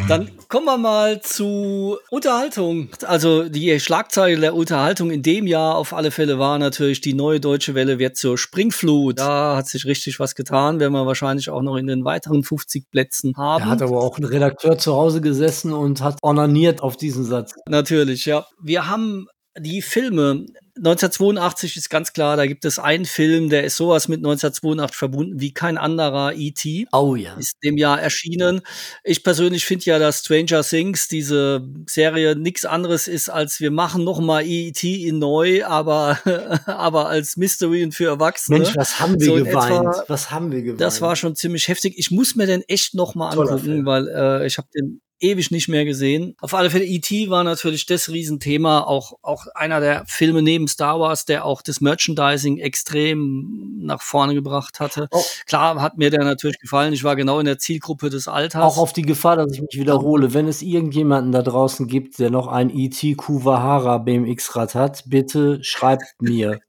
[0.09, 2.89] Dann kommen wir mal zu Unterhaltung.
[3.07, 7.39] Also die Schlagzeile der Unterhaltung in dem Jahr auf alle Fälle war natürlich, die neue
[7.39, 9.19] deutsche Welle wird zur Springflut.
[9.19, 12.91] Da hat sich richtig was getan, werden wir wahrscheinlich auch noch in den weiteren 50
[12.91, 13.65] Plätzen haben.
[13.65, 17.55] Da hat aber auch ein Redakteur zu Hause gesessen und hat onaniert auf diesen Satz.
[17.69, 18.47] Natürlich, ja.
[18.63, 19.27] Wir haben
[19.59, 20.47] die Filme.
[20.81, 25.39] 1982 ist ganz klar, da gibt es einen Film, der ist sowas mit 1982 verbunden
[25.41, 26.87] wie kein anderer E.T.
[26.93, 27.35] Oh ja.
[27.35, 28.63] ist dem Jahr erschienen.
[29.05, 34.05] Ich persönlich finde ja, dass Stranger Things, diese Serie, nichts anderes ist, als wir machen
[34.05, 35.07] noch mal E.T.
[35.07, 36.19] in neu, aber,
[36.67, 38.59] aber als Mystery und für Erwachsene.
[38.61, 39.73] Mensch, was haben wir So in geweint?
[39.87, 40.81] etwa- was haben wir geweint?
[40.81, 41.95] Das war schon ziemlich heftig.
[41.99, 45.51] Ich muss mir den echt noch mal Toller angucken, weil äh, ich habe den ewig
[45.51, 46.35] nicht mehr gesehen.
[46.41, 47.31] Auf alle Fälle E.T.
[47.31, 51.81] war natürlich das Riesenthema, auch auch einer der Filme neben Star Wars, der auch das
[51.81, 55.09] Merchandising extrem nach vorne gebracht hatte.
[55.11, 55.23] Oh.
[55.47, 56.93] Klar hat mir der natürlich gefallen.
[56.93, 58.63] Ich war genau in der Zielgruppe des Alters.
[58.63, 60.35] auch auf die Gefahr, dass ich mich wiederhole.
[60.35, 63.15] Wenn es irgendjemanden da draußen gibt, der noch ein E.T.
[63.15, 66.61] Kuwahara BMX-Rad hat, bitte schreibt mir.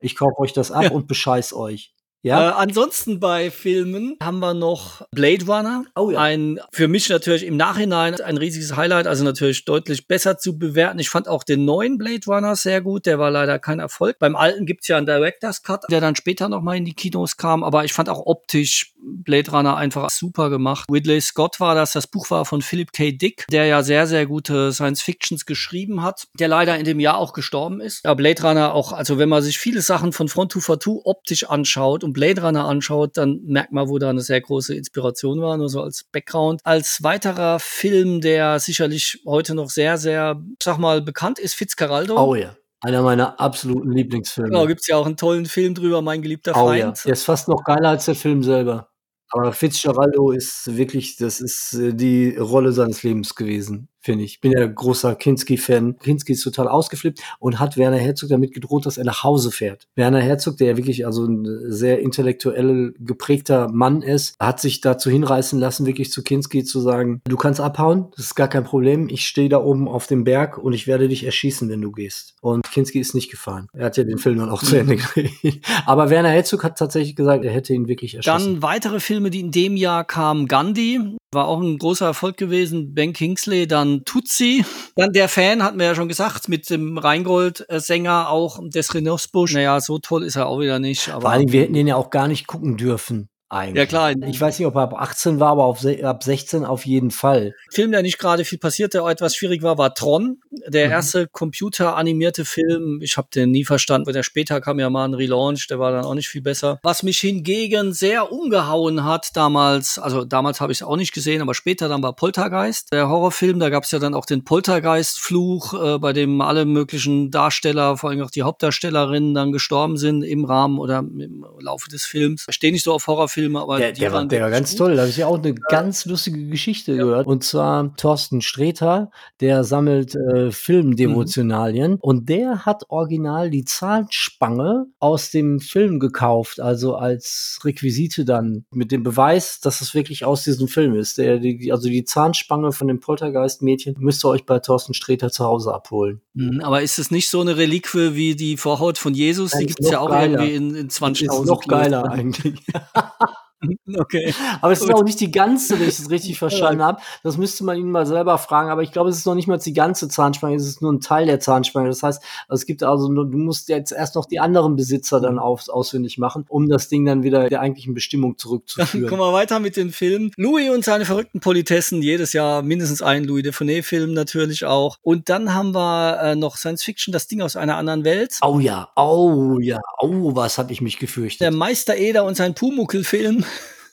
[0.00, 0.90] Ich kaufe euch das ab Ja.
[0.92, 1.92] und bescheiß euch.
[2.22, 2.56] Äh, Ja?
[2.56, 5.84] ansonsten bei Filmen haben wir noch Blade Runner.
[5.96, 6.20] Oh ja.
[6.20, 10.98] Ein für mich natürlich im Nachhinein ein riesiges Highlight, also natürlich deutlich besser zu bewerten.
[10.98, 14.18] Ich fand auch den neuen Blade Runner sehr gut, der war leider kein Erfolg.
[14.18, 17.64] Beim alten gibt's ja einen Director's Cut, der dann später nochmal in die Kinos kam,
[17.64, 20.86] aber ich fand auch optisch Blade Runner einfach super gemacht.
[20.90, 23.12] Ridley Scott war das, das Buch war von Philip K.
[23.12, 27.18] Dick, der ja sehr, sehr gute Science Fictions geschrieben hat, der leider in dem Jahr
[27.18, 28.04] auch gestorben ist.
[28.04, 31.44] Ja, Blade Runner auch, also wenn man sich viele Sachen von Front to Two optisch
[31.48, 35.56] anschaut und Blade Runner anschaut, dann merkt man, wo da eine sehr große Inspiration war,
[35.56, 36.60] nur so als Background.
[36.64, 42.16] Als weiterer Film, der sicherlich heute noch sehr, sehr, sag mal, bekannt ist, Fitzcarraldo.
[42.18, 42.56] Oh ja.
[42.82, 44.48] Einer meiner absoluten Lieblingsfilme.
[44.50, 46.80] Genau, gibt's ja auch einen tollen Film drüber, Mein geliebter Oh Feind.
[46.80, 46.94] ja.
[47.04, 48.89] Der ist fast noch geiler als der Film selber.
[49.32, 53.88] Aber Fitzgeraldo ist wirklich, das ist äh, die Rolle seines Lebens gewesen.
[54.00, 54.40] Finde ich.
[54.40, 55.98] Bin ja großer Kinski-Fan.
[55.98, 59.86] Kinski ist total ausgeflippt und hat Werner Herzog damit gedroht, dass er nach Hause fährt.
[59.94, 65.10] Werner Herzog, der ja wirklich also ein sehr intellektuell geprägter Mann ist, hat sich dazu
[65.10, 69.08] hinreißen lassen, wirklich zu Kinski zu sagen, du kannst abhauen, das ist gar kein Problem.
[69.08, 72.34] Ich stehe da oben auf dem Berg und ich werde dich erschießen, wenn du gehst.
[72.40, 73.68] Und Kinski ist nicht gefahren.
[73.72, 75.66] Er hat ja den Film dann auch zu Ende gekriegt.
[75.86, 78.54] Aber Werner Herzog hat tatsächlich gesagt, er hätte ihn wirklich erschissen.
[78.54, 80.46] Dann weitere Filme, die in dem Jahr kamen.
[80.48, 82.94] Gandhi war auch ein großer Erfolg gewesen.
[82.94, 84.64] Ben Kingsley, dann Tutsi.
[84.96, 89.54] Dann der Fan, hat mir ja schon gesagt, mit dem Rheingold-Sänger auch des Renosbusch.
[89.54, 91.08] Naja, so toll ist er auch wieder nicht.
[91.08, 93.76] Aber Vor allem, wir hätten den ja auch gar nicht gucken dürfen eigentlich.
[93.76, 94.12] Ja klar.
[94.28, 97.54] Ich weiß nicht, ob er ab 18 war, aber auf, ab 16 auf jeden Fall.
[97.70, 100.38] Film, der nicht gerade viel passiert, der etwas schwierig war, war Tron.
[100.68, 100.92] Der mhm.
[100.92, 103.00] erste computeranimierte Film.
[103.02, 105.90] Ich habe den nie verstanden, weil der später kam ja mal ein Relaunch, der war
[105.90, 106.78] dann auch nicht viel besser.
[106.82, 111.42] Was mich hingegen sehr umgehauen hat damals, also damals habe ich es auch nicht gesehen,
[111.42, 113.58] aber später dann war Poltergeist, der Horrorfilm.
[113.58, 118.10] Da gab es ja dann auch den Poltergeist-Fluch, äh, bei dem alle möglichen Darsteller, vor
[118.10, 122.46] allem auch die Hauptdarstellerinnen, dann gestorben sind im Rahmen oder im Laufe des Films.
[122.48, 124.78] Ich stehe nicht so auf Horrorfilme Filme, aber der, der, war, der war ganz gut.
[124.78, 124.94] toll.
[124.94, 125.54] Da habe ich ja auch eine ja.
[125.68, 127.04] ganz lustige Geschichte ja.
[127.04, 127.26] gehört.
[127.26, 131.98] Und zwar Thorsten Sträter, der sammelt äh, Filmdevotionalien mhm.
[132.00, 138.92] und der hat original die Zahnspange aus dem Film gekauft, also als Requisite dann mit
[138.92, 141.18] dem Beweis, dass es wirklich aus diesem Film ist.
[141.18, 145.44] Der, die, also die Zahnspange von dem Poltergeist-Mädchen müsst ihr euch bei Thorsten Sträter zu
[145.44, 146.20] Hause abholen.
[146.34, 149.52] Mhm, aber ist es nicht so eine Reliquie wie die Vorhaut von Jesus?
[149.52, 150.42] Die gibt es ja auch geiler.
[150.42, 152.60] irgendwie in, in 20.000 Ist noch geiler eigentlich.
[153.98, 154.32] Okay.
[154.60, 157.00] Aber es ist auch nicht die ganze, wenn ich es richtig verstanden habe.
[157.22, 158.70] Das müsste man ihn mal selber fragen.
[158.70, 161.00] Aber ich glaube, es ist noch nicht mal die ganze Zahnspange, es ist nur ein
[161.00, 161.88] Teil der Zahnspange.
[161.88, 165.68] Das heißt, es gibt also, du musst jetzt erst noch die anderen Besitzer dann auf,
[165.68, 169.02] ausfindig machen, um das Ding dann wieder der eigentlichen Bestimmung zurückzuführen.
[169.02, 170.30] Dann kommen wir weiter mit den Filmen.
[170.36, 174.96] Louis und seine verrückten Politessen, jedes Jahr mindestens ein Louis de Funès-Film natürlich auch.
[175.02, 178.38] Und dann haben wir äh, noch Science Fiction, das Ding aus einer anderen Welt.
[178.42, 181.40] Oh ja, oh ja, oh, was habe ich mich gefürchtet.
[181.40, 183.44] Der Meister Eder und sein Pumuckel-Film.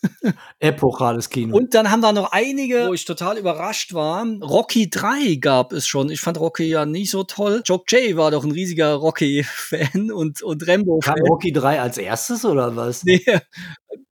[0.59, 1.55] Epochales Kino.
[1.55, 4.25] Und dann haben wir noch einige, wo ich total überrascht war.
[4.41, 6.09] Rocky 3 gab es schon.
[6.09, 7.61] Ich fand Rocky ja nicht so toll.
[7.65, 11.15] Jock Jay war doch ein riesiger Rocky-Fan und, und Rambo-Fan.
[11.15, 13.03] Kam Rocky 3 als erstes oder was?
[13.03, 13.23] Nee,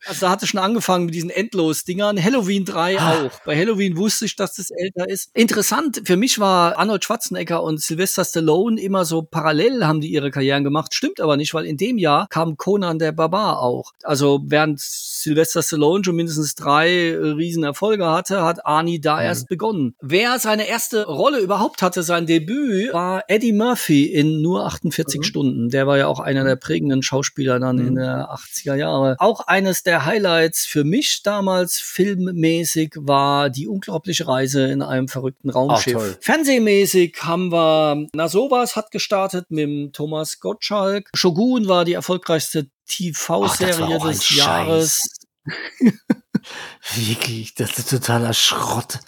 [0.06, 2.22] also da hatte schon angefangen mit diesen Endlos-Dingern.
[2.22, 3.24] Halloween 3 ah.
[3.24, 3.40] auch.
[3.44, 5.30] Bei Halloween wusste ich, dass das älter ist.
[5.34, 10.30] Interessant, für mich war Arnold Schwarzenegger und Sylvester Stallone immer so parallel haben die ihre
[10.30, 10.94] Karrieren gemacht.
[10.94, 13.92] Stimmt aber nicht, weil in dem Jahr kam Conan der Barbar auch.
[14.02, 14.80] Also während
[15.26, 19.22] Sylvester Stallone schon mindestens drei äh, Riesenerfolge hatte, hat Arnie da mhm.
[19.22, 19.96] erst begonnen.
[20.00, 25.22] Wer seine erste Rolle überhaupt hatte, sein Debüt, war Eddie Murphy in nur 48 mhm.
[25.24, 25.68] Stunden.
[25.70, 27.88] Der war ja auch einer der prägenden Schauspieler dann mhm.
[27.88, 29.16] in der 80er Jahre.
[29.18, 35.50] Auch eines der Highlights für mich damals filmmäßig war die unglaubliche Reise in einem verrückten
[35.50, 35.96] Raumschiff.
[35.98, 41.10] Ach, Fernsehmäßig haben wir, na sowas hat gestartet mit Thomas Gottschalk.
[41.14, 45.02] Shogun war die erfolgreichste TV-Serie des Jahres.
[46.94, 49.00] Wirklich, das ist totaler Schrott.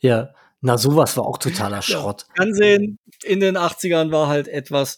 [0.00, 0.34] Ja.
[0.64, 2.24] Na, sowas war auch totaler Schrott.
[2.28, 4.96] Ja, Fernsehen in den 80ern war halt etwas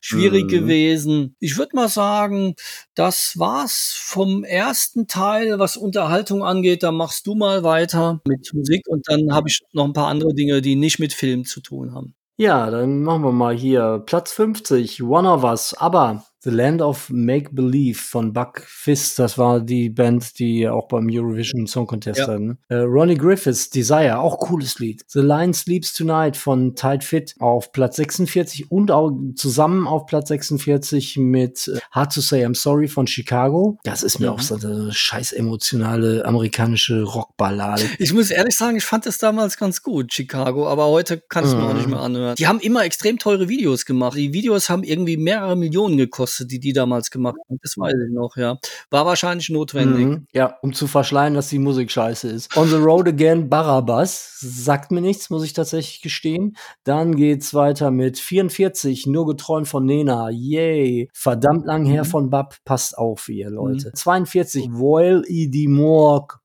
[0.00, 0.48] schwierig mhm.
[0.48, 1.36] gewesen.
[1.40, 2.54] Ich würde mal sagen,
[2.94, 6.82] das war's vom ersten Teil, was Unterhaltung angeht.
[6.82, 10.34] Da machst du mal weiter mit Musik und dann habe ich noch ein paar andere
[10.34, 12.14] Dinge, die nicht mit Film zu tun haben.
[12.36, 17.10] Ja, dann machen wir mal hier Platz 50, One of Us, aber The Land of
[17.10, 22.20] Make Believe von Buck Fist, das war die Band, die auch beim Eurovision Song Contest
[22.20, 22.28] ja.
[22.28, 22.58] hatten.
[22.68, 25.02] Äh, Ronnie Griffiths, Desire, auch cooles Lied.
[25.08, 30.28] The Lion Sleeps Tonight von Tide Fit auf Platz 46 und auch zusammen auf Platz
[30.28, 33.80] 46 mit äh, Hard to Say I'm Sorry von Chicago.
[33.82, 34.34] Das ist mir mhm.
[34.34, 37.82] auch so eine scheiß emotionale amerikanische Rockballade.
[37.98, 41.50] Ich muss ehrlich sagen, ich fand es damals ganz gut, Chicago, aber heute kann ich
[41.50, 41.62] es mhm.
[41.62, 42.36] mir auch nicht mehr anhören.
[42.36, 44.16] Die haben immer extrem teure Videos gemacht.
[44.16, 47.58] Die Videos haben irgendwie mehrere Millionen gekostet die die damals gemacht haben.
[47.62, 48.58] Das weiß ich noch, ja.
[48.90, 50.06] War wahrscheinlich notwendig.
[50.06, 52.56] Mhm, ja, um zu verschleiern, dass die Musik scheiße ist.
[52.56, 54.38] On the Road Again, Barabbas.
[54.40, 56.56] Sagt mir nichts, muss ich tatsächlich gestehen.
[56.84, 60.30] Dann geht's weiter mit 44, nur geträumt von Nena.
[60.30, 61.08] Yay.
[61.14, 62.08] Verdammt lang her mhm.
[62.08, 62.56] von Bab.
[62.64, 63.88] Passt auf, ihr Leute.
[63.88, 63.94] Mhm.
[63.94, 65.48] 42, Voil E.
[65.48, 65.68] D.
[65.68, 66.40] Morg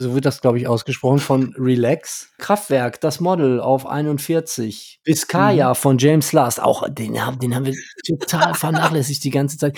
[0.00, 2.32] so wird das, glaube ich, ausgesprochen, von Relax.
[2.38, 5.00] Kraftwerk, das Model auf 41.
[5.04, 5.74] Vizcaya mhm.
[5.74, 7.74] von James Last, auch den haben, den haben wir
[8.06, 9.76] total vernachlässigt die ganze Zeit.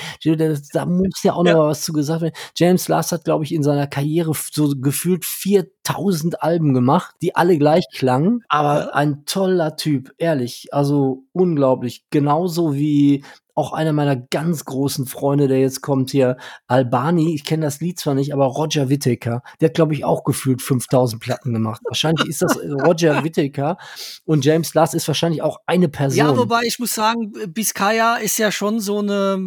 [0.73, 1.59] Da muss ja auch noch ja.
[1.59, 2.35] was zu gesagt werden.
[2.57, 7.59] James Last hat, glaube ich, in seiner Karriere so gefühlt 4000 Alben gemacht, die alle
[7.59, 12.05] gleich klangen, aber ein toller Typ, ehrlich, also unglaublich.
[12.11, 16.37] Genauso wie auch einer meiner ganz großen Freunde, der jetzt kommt hier,
[16.67, 17.35] Albani.
[17.35, 20.63] Ich kenne das Lied zwar nicht, aber Roger Whittaker, der hat, glaube ich, auch gefühlt
[20.63, 21.81] 5000 Platten gemacht.
[21.85, 23.77] Wahrscheinlich ist das Roger Whittaker
[24.25, 26.19] und James Last ist wahrscheinlich auch eine Person.
[26.19, 29.39] Ja, wobei ich muss sagen, Biscaya ist ja schon so eine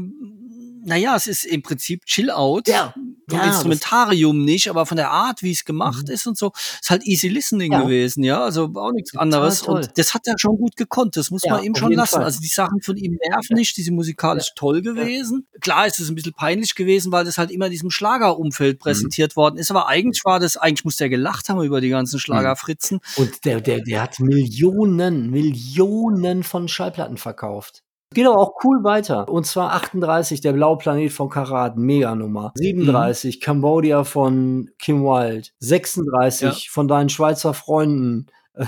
[0.85, 2.67] naja, es ist im Prinzip Chill-Out.
[2.67, 2.93] Ja.
[3.27, 6.13] Vom ja, Instrumentarium nicht, aber von der Art, wie es gemacht Mhm.
[6.13, 7.81] ist und so, ist halt easy listening Ja.
[7.81, 8.43] gewesen, ja.
[8.43, 9.61] Also auch nichts anderes.
[9.63, 9.77] toll.
[9.81, 11.17] Und das hat er schon gut gekonnt.
[11.17, 12.15] Das muss Ja, man ihm schon lassen.
[12.17, 12.23] Fall.
[12.23, 15.47] Also die Sachen von ihm nerven nicht, die sind musikalisch toll gewesen.
[15.59, 17.91] Klar ist es ein bisschen peinlich gewesen, weil das halt immer in diesem Mhm.
[17.91, 19.71] Schlagerumfeld präsentiert worden ist.
[19.71, 22.99] Aber eigentlich war das, eigentlich muss der gelacht haben über die ganzen Schlagerfritzen.
[23.15, 27.81] Und der, der, der hat Millionen, Millionen von Schallplatten verkauft.
[28.15, 29.27] Geht aber auch cool weiter.
[29.27, 32.53] Und zwar 38, der blaue Planet von Karat, Mega-Nummer.
[32.55, 35.49] 37, Cambodia von Kim Wilde.
[35.59, 38.27] 36, von deinen Schweizer Freunden.
[38.53, 38.65] äh,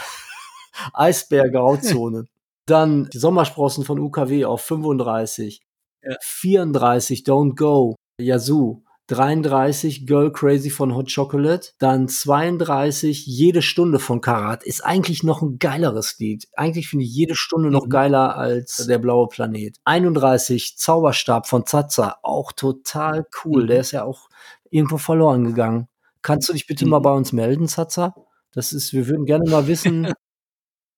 [0.94, 2.26] Eisbär Grauzone.
[2.66, 5.62] Dann die Sommersprossen von UKW auf 35.
[6.04, 6.18] Ja.
[6.20, 8.84] 34, Don't Go, Yazoo.
[9.08, 15.42] 33 Girl Crazy von Hot Chocolate, dann 32 Jede Stunde von Karat ist eigentlich noch
[15.42, 16.48] ein geileres Lied.
[16.56, 17.90] Eigentlich finde ich jede Stunde noch Mhm.
[17.90, 19.78] geiler als der blaue Planet.
[19.86, 23.64] 31 Zauberstab von Zaza, auch total cool.
[23.64, 23.68] Mhm.
[23.68, 24.30] Der ist ja auch
[24.70, 25.88] irgendwo verloren gegangen.
[26.22, 27.04] Kannst du dich bitte mal Mhm.
[27.04, 28.14] bei uns melden, Zaza?
[28.54, 30.06] Das ist, wir würden gerne mal wissen,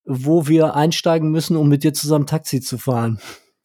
[0.06, 3.20] wo wir einsteigen müssen, um mit dir zusammen Taxi zu fahren.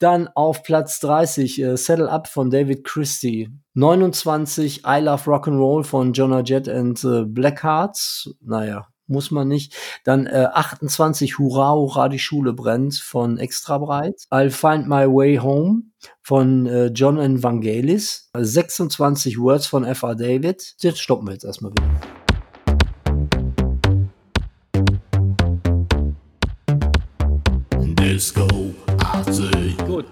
[0.05, 3.49] Dann auf Platz 30 äh, Settle Up von David Christie.
[3.73, 8.29] 29 I Love Rock'n'Roll von Jonah Jett and äh, Blackhearts.
[8.43, 9.75] Naja, muss man nicht.
[10.05, 14.27] Dann äh, 28 Hurra, Hurra, die Schule brennt von Extra Breit.
[14.31, 15.85] I'll Find My Way Home
[16.21, 18.29] von äh, John Evangelis.
[18.39, 20.17] 26 Words von F.R.
[20.17, 20.75] David.
[20.81, 22.24] Jetzt stoppen wir jetzt erstmal wieder.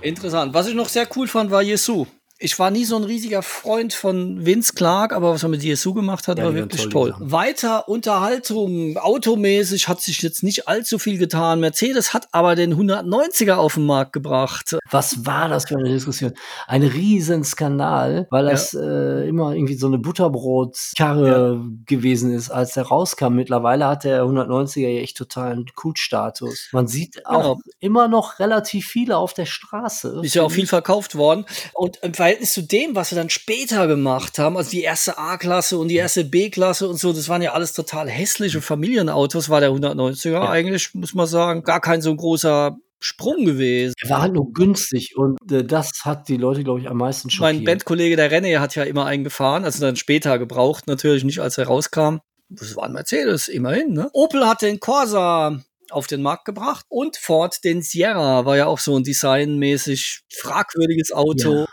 [0.02, 0.54] Interessant.
[0.54, 2.06] Was ich noch sehr cool fand, war Jesu.
[2.44, 5.94] Ich war nie so ein riesiger Freund von Vince Clark, aber was er mit Jesu
[5.94, 7.10] gemacht hat, Ja, war wirklich toll.
[7.10, 7.30] Sachen.
[7.30, 11.60] Weiter Unterhaltung, automäßig hat sich jetzt nicht allzu viel getan.
[11.60, 14.76] Mercedes hat aber den 190er auf den Markt gebracht.
[14.90, 16.32] Was war das für eine Diskussion?
[16.66, 23.34] Ein Riesenskandal, weil das äh, immer irgendwie so eine Butterbrotkarre gewesen ist, als der rauskam.
[23.34, 26.70] Mittlerweile hat der 190er ja echt totalen Kultstatus.
[26.72, 30.20] Man sieht auch immer noch relativ viele auf der Straße.
[30.24, 31.46] Ist ja auch viel verkauft worden.
[31.74, 35.78] Und im Verhältnis zu dem, was sie dann später gemacht haben, also die erste A-Klasse
[35.78, 39.70] und die erste B-Klasse und so, das waren ja alles total hässliche Familienautos, war der
[39.70, 40.48] 190er Ja.
[40.48, 43.94] eigentlich, muss man sagen, gar kein so großer Sprung gewesen.
[44.02, 47.30] Er war halt nur günstig und äh, das hat die Leute, glaube ich, am meisten
[47.30, 47.56] schockiert.
[47.56, 51.40] Mein Bandkollege, der René, hat ja immer einen gefahren, also dann später gebraucht, natürlich nicht,
[51.40, 52.18] als er rauskam.
[52.48, 54.10] Das war ein Mercedes, immerhin, ne?
[54.12, 58.78] Opel hat den Corsa auf den Markt gebracht und Ford den Sierra, war ja auch
[58.78, 61.66] so ein designmäßig fragwürdiges Auto.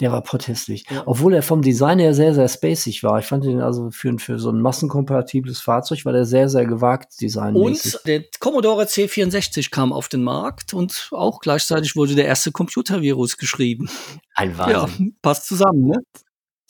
[0.00, 0.84] Der war protestlich.
[0.90, 1.02] Ja.
[1.06, 3.18] Obwohl er vom Design her sehr, sehr spacig war.
[3.18, 7.20] Ich fand ihn also für, für so ein massenkompatibles Fahrzeug war der sehr, sehr gewagt
[7.20, 7.94] designmäßig.
[7.94, 13.36] Und der Commodore C64 kam auf den Markt und auch gleichzeitig wurde der erste Computervirus
[13.36, 13.88] geschrieben.
[14.34, 15.16] Ein Ja, Wahnsinn.
[15.22, 15.96] passt zusammen, ne?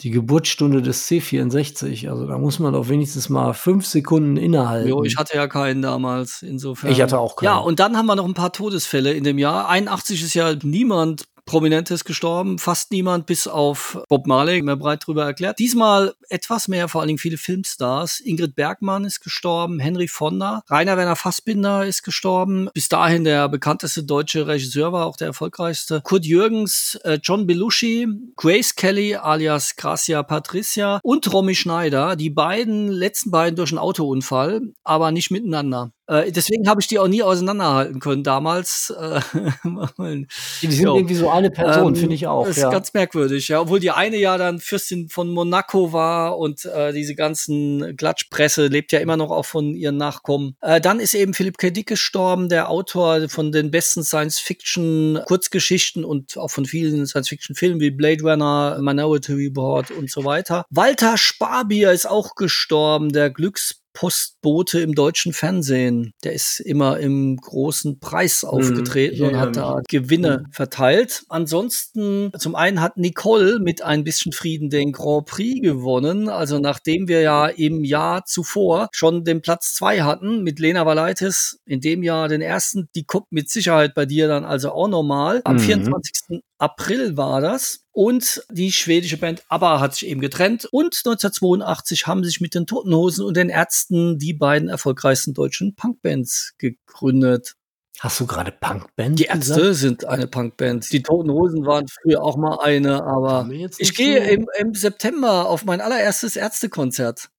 [0.01, 2.09] Die Geburtsstunde des C64.
[2.09, 4.89] Also da muss man doch wenigstens mal fünf Sekunden innehalten.
[4.89, 6.91] Jo, ich hatte ja keinen damals, insofern.
[6.91, 7.45] Ich hatte auch keinen.
[7.45, 9.69] Ja, und dann haben wir noch ein paar Todesfälle in dem Jahr.
[9.69, 15.25] 81 ist ja niemand Prominentes gestorben, fast niemand, bis auf Bob Marley, mehr breit drüber
[15.25, 15.59] erklärt.
[15.59, 18.19] Diesmal etwas mehr, vor allen Dingen viele Filmstars.
[18.19, 22.69] Ingrid Bergmann ist gestorben, Henry Fonda, Rainer Werner Fassbinder ist gestorben.
[22.73, 26.01] Bis dahin der bekannteste deutsche Regisseur war, auch der erfolgreichste.
[26.03, 32.15] Kurt Jürgens, äh, John Belushi, Grace Kelly alias Gracia Patricia und Romy Schneider.
[32.15, 35.91] Die beiden, letzten beiden durch einen Autounfall, aber nicht miteinander.
[36.07, 38.91] Äh, deswegen habe ich die auch nie auseinanderhalten können damals.
[38.91, 39.21] Äh,
[40.61, 42.47] Die sind irgendwie so eine Person, ähm, finde ich auch.
[42.47, 42.69] Das ist Ja.
[42.69, 43.61] ganz merkwürdig, ja.
[43.61, 48.91] Obwohl die eine ja dann Fürstin von Monaco war und äh, diese ganzen Klatschpresse lebt
[48.91, 50.55] ja immer noch auch von ihren Nachkommen.
[50.61, 51.69] Äh, dann ist eben Philipp K.
[51.69, 58.23] Dick gestorben, der Autor von den besten Science-Fiction-Kurzgeschichten und auch von vielen Science-Fiction-Filmen wie Blade
[58.23, 60.65] Runner, Minority Report und so weiter.
[60.69, 66.11] Walter Sparbier ist auch gestorben, der Glücks Postbote im deutschen Fernsehen.
[66.23, 71.23] Der ist immer im großen Preis aufgetreten ich und hat da Gewinne verteilt.
[71.29, 76.29] Ansonsten, zum einen hat Nicole mit ein bisschen Frieden den Grand Prix gewonnen.
[76.29, 81.57] Also nachdem wir ja im Jahr zuvor schon den Platz zwei hatten mit Lena Valaitis,
[81.65, 85.41] in dem Jahr den ersten, die kommt mit Sicherheit bei dir dann also auch normal.
[85.45, 85.59] Am Mhm.
[85.59, 86.41] 24.
[86.57, 87.84] April war das.
[87.95, 90.65] Und die schwedische Band ABBA hat sich eben getrennt.
[90.65, 95.75] Und 1982 haben sich mit den Toten Hosen und den Ärzten die beiden erfolgreichsten deutschen
[95.75, 97.53] Punkbands gegründet.
[97.99, 99.75] Hast du gerade Punkband Die Ärzte gesagt?
[99.75, 100.91] sind eine Punkband.
[100.91, 105.47] Die Toten Hosen waren früher auch mal eine, aber ich gehe so- im, im September
[105.47, 107.29] auf mein allererstes Ärztekonzert.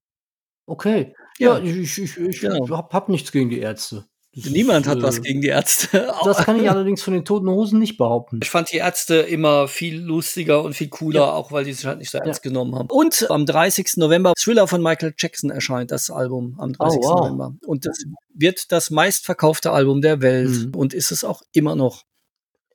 [0.65, 1.15] Okay.
[1.39, 1.59] Ja.
[1.59, 2.67] Ja, ich, ich, ich Genau.
[2.71, 4.07] hab, hab nichts gegen die Ärzte.
[4.51, 6.13] Niemand hat was äh, gegen die Ärzte.
[6.25, 8.41] Das kann ich allerdings von den Toten Hosen nicht behaupten.
[8.43, 11.33] Ich fand die Ärzte immer viel lustiger und viel cooler, Ja.
[11.33, 12.89] auch weil die sich halt nicht so ernst genommen haben.
[12.91, 13.97] Und am 30.
[13.97, 17.01] November Thriller von Michael Jackson erscheint das Album am 30.
[17.03, 17.21] Oh, wow.
[17.21, 17.55] November.
[17.67, 17.99] Und das
[18.35, 20.75] wird das meistverkaufte Album der Welt Mhm.
[20.75, 22.03] und ist es auch immer noch.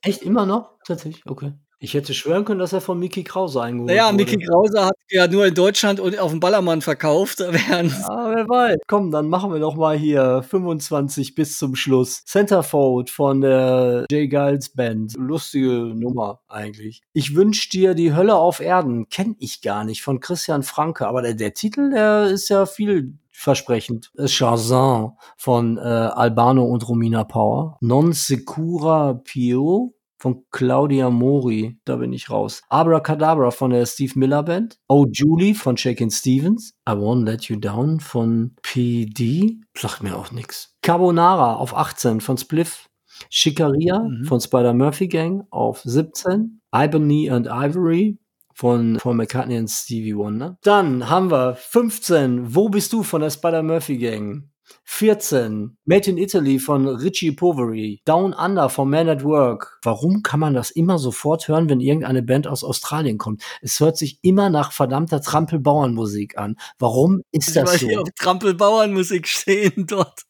[0.02, 0.78] Echt immer noch?
[0.84, 1.22] Tatsächlich?
[1.26, 1.52] Okay.
[1.84, 4.16] Ich hätte schwören können, dass er von Mickey Krause eingeholt Naja, wurde.
[4.18, 8.78] Mickey Krause hat ja nur in Deutschland und auf dem Ballermann verkauft, Ah, wer weiß.
[8.86, 12.24] Komm, dann machen wir doch mal hier 25 bis zum Schluss.
[12.24, 15.14] Centerfold von der Jay Giles Band.
[15.16, 17.02] Lustige Nummer eigentlich.
[17.14, 19.08] Ich wünsch dir die Hölle auf Erden.
[19.08, 21.08] Kenn ich gar nicht von Christian Franke.
[21.08, 24.12] Aber der, der Titel, der ist ja vielversprechend.
[24.24, 27.76] Shazam von äh, Albano und Romina Power.
[27.80, 32.62] Non Secura Pio von Claudia Mori, da bin ich raus.
[32.68, 34.78] Abracadabra von der Steve Miller Band.
[34.88, 36.74] Oh Julie von Shakin Stevens.
[36.88, 39.56] I Won't Let You Down von PD.
[39.76, 40.76] Sagt mir auch nix.
[40.82, 42.88] Carbonara auf 18 von Spliff.
[43.30, 44.24] Chicaria Mhm.
[44.26, 46.60] von Spider Murphy Gang auf 17.
[46.72, 48.16] Ebony and Ivory
[48.54, 50.56] von Paul McCartney und Stevie Wonder.
[50.62, 52.54] Dann haben wir 15.
[52.54, 54.51] Wo bist du von der Spider Murphy Gang?
[54.84, 55.76] 14.
[55.84, 58.00] Made in Italy von Richie Poveri.
[58.04, 59.78] Down Under von Man at Work.
[59.82, 63.42] Warum kann man das immer sofort hören, wenn irgendeine Band aus Australien kommt?
[63.60, 66.56] Es hört sich immer nach verdammter Trampelbauernmusik an.
[66.78, 67.88] Warum ist das weil so?
[67.88, 70.22] die auf Trampelbauernmusik stehen dort.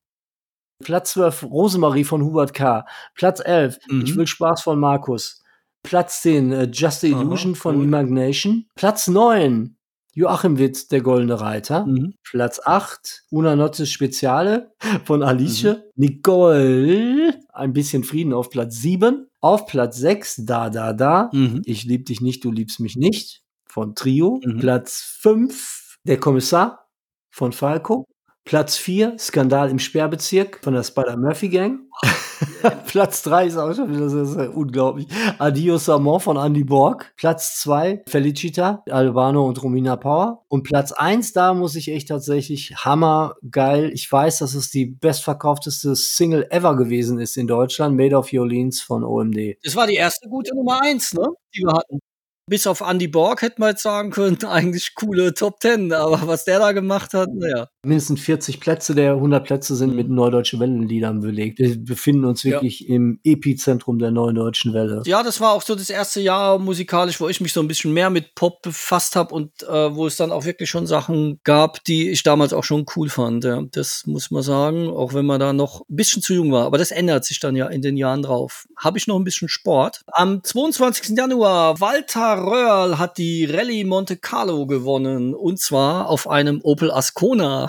[0.83, 2.85] Platz 12 Rosemarie von Hubert K.
[3.14, 4.03] Platz 11 Mhm.
[4.05, 5.43] Ich will Spaß von Markus.
[5.83, 7.85] Platz 10 äh, Just the Aha, Illusion von cool.
[7.85, 8.66] Imagination.
[8.76, 9.76] Platz 9
[10.14, 11.86] Joachim Witt, der Goldene Reiter.
[11.86, 12.14] Mhm.
[12.22, 14.72] Platz 8 Una Notte Speziale
[15.04, 15.64] von Alice.
[15.64, 15.76] Mhm.
[15.96, 19.26] Nicole, ein bisschen Frieden auf Platz 7.
[19.40, 21.30] Auf Platz 6 Da Da Da.
[21.32, 21.62] Mhm.
[21.64, 24.40] Ich lieb dich nicht, du liebst mich nicht von Trio.
[24.44, 24.58] Mhm.
[24.58, 26.88] Platz 5 Der Kommissar
[27.30, 28.04] von Falco.
[28.45, 31.80] Platz 4 Skandal im Sperrbezirk von der Spider Murphy Gang.
[32.86, 35.07] Platz 3 ist auch schon wieder sehr, sehr unglaublich.
[35.38, 37.12] Adios Amor von Andy Borg.
[37.16, 40.45] Platz 2 Felicita, Albano und Romina Power.
[40.49, 43.90] Und Platz 1, da muss ich echt tatsächlich hammergeil.
[43.95, 47.97] Ich weiß, dass es die bestverkaufteste Single ever gewesen ist in Deutschland.
[47.97, 49.57] Made of Your Leans von OMD.
[49.62, 51.26] Das war die erste gute Nummer eins, ne?
[51.55, 52.01] Die wir hatten.
[52.49, 56.45] Bis auf Andy Borg hätten wir jetzt sagen können, eigentlich coole Top Ten, aber was
[56.45, 57.68] der da gemacht hat, naja.
[57.85, 59.97] Mindestens 40 Plätze der 100 Plätze sind Mhm.
[59.97, 61.59] mit Neudeutsche Wellenliedern belegt.
[61.59, 62.53] Wir befinden uns Ja.
[62.53, 65.03] wirklich im Epizentrum der Neuen Deutschen Welle.
[65.05, 67.93] Ja, das war auch so das erste Jahr musikalisch, wo ich mich so ein bisschen
[67.93, 71.83] mehr mit Pop befasst habe und äh, wo es dann auch wirklich schon Sachen gab,
[71.83, 73.43] die ich damals auch schon cool fand.
[73.43, 73.61] Ja.
[73.72, 76.66] Das muss man sagen, auch wenn man da noch ein bisschen zu jung war.
[76.66, 78.64] Aber das ändert sich dann ja in den Jahren drauf.
[78.76, 80.03] Habe ich noch ein bisschen Sport.
[80.12, 81.16] Am 22.
[81.18, 87.66] Januar, Walter Röhrl hat die Rallye Monte Carlo gewonnen und zwar auf einem Opel Ascona.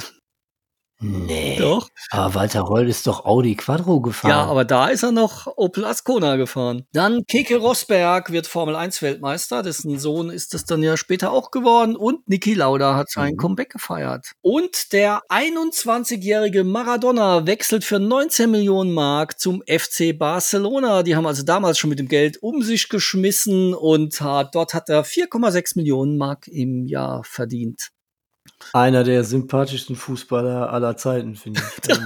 [1.04, 1.58] Nee.
[1.60, 1.90] Doch.
[2.12, 4.32] Aber Walter Reul ist doch Audi Quattro gefahren.
[4.32, 6.86] Ja, aber da ist er noch Opel Ascona gefahren.
[6.94, 9.64] Dann Keke Rosberg wird Formel 1 Weltmeister.
[9.64, 11.96] Dessen Sohn ist es dann ja später auch geworden.
[11.96, 13.38] Und Niki Lauda hat sein Mhm.
[13.38, 14.32] Comeback gefeiert.
[14.42, 21.04] Und der 21-jährige Maradona wechselt für 19 Millionen Mark zum FC Barcelona.
[21.04, 24.90] Die haben also damals schon mit dem Geld um sich geschmissen und hat, dort hat
[24.90, 27.90] er 4,6 Millionen Mark im Jahr verdient.
[28.74, 31.90] Einer der sympathischsten Fußballer aller Zeiten, finde ich.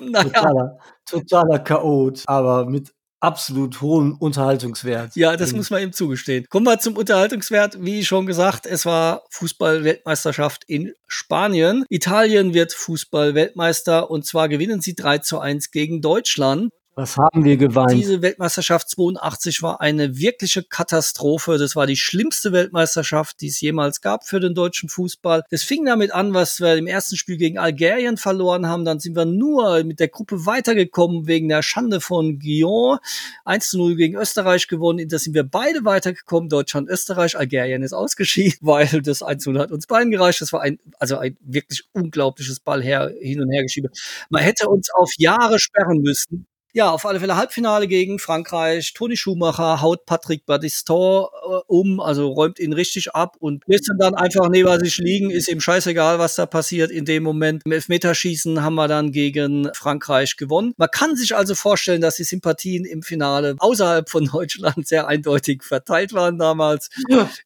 [0.00, 0.24] Ähm, naja.
[0.24, 5.14] totaler, totaler Chaot, aber mit absolut hohem Unterhaltungswert.
[5.14, 6.46] Ja, das Ähm, muss man ihm zugestehen.
[6.50, 7.76] Kommen wir zum Unterhaltungswert.
[7.80, 11.84] Wie schon gesagt, es war Fußball-Weltmeisterschaft in Spanien.
[11.88, 16.70] Italien wird Fußball-Weltmeister und zwar gewinnen sie 3 zu 1 gegen Deutschland.
[16.94, 17.92] Was haben wir geweint?
[17.92, 21.56] Diese Weltmeisterschaft 82 war eine wirkliche Katastrophe.
[21.56, 25.42] Das war die schlimmste Weltmeisterschaft, die es jemals gab für den deutschen Fußball.
[25.50, 28.84] Das fing damit an, was wir im ersten Spiel gegen Algerien verloren haben.
[28.84, 33.00] Dann sind wir nur mit der Gruppe weitergekommen wegen der Schande von Guillaume.
[33.46, 35.08] 1 zu 0 gegen Österreich gewonnen.
[35.08, 36.50] Da sind wir beide weitergekommen.
[36.50, 37.38] Deutschland, Österreich.
[37.38, 40.42] Algerien ist ausgeschieden, weil das 1 zu 0 hat uns beiden gereicht.
[40.42, 43.88] Das war ein, also ein wirklich unglaubliches Ball her, hin und her geschiebe.
[44.28, 46.46] Man hätte uns auf Jahre sperren müssen.
[46.74, 48.94] Ja, auf alle Fälle Halbfinale gegen Frankreich.
[48.94, 53.98] Toni Schumacher haut Patrick Battiston äh, um, also räumt ihn richtig ab und lässt ihn
[53.98, 55.30] dann einfach neben sich liegen.
[55.30, 57.62] Ist ihm scheißegal, was da passiert in dem Moment.
[57.66, 60.72] Im Elfmeterschießen haben wir dann gegen Frankreich gewonnen.
[60.78, 65.64] Man kann sich also vorstellen, dass die Sympathien im Finale außerhalb von Deutschland sehr eindeutig
[65.64, 66.88] verteilt waren damals.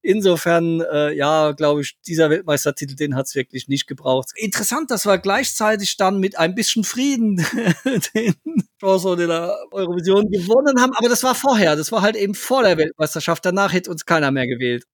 [0.02, 4.30] Insofern, äh, ja, glaube ich, dieser Weltmeistertitel, den hat es wirklich nicht gebraucht.
[4.36, 7.44] Interessant, dass wir gleichzeitig dann mit ein bisschen Frieden
[8.14, 8.34] den
[8.80, 10.92] Chance in der Eurovision gewonnen haben.
[10.96, 11.76] Aber das war vorher.
[11.76, 13.44] Das war halt eben vor der Weltmeisterschaft.
[13.44, 14.84] Danach hätte uns keiner mehr gewählt.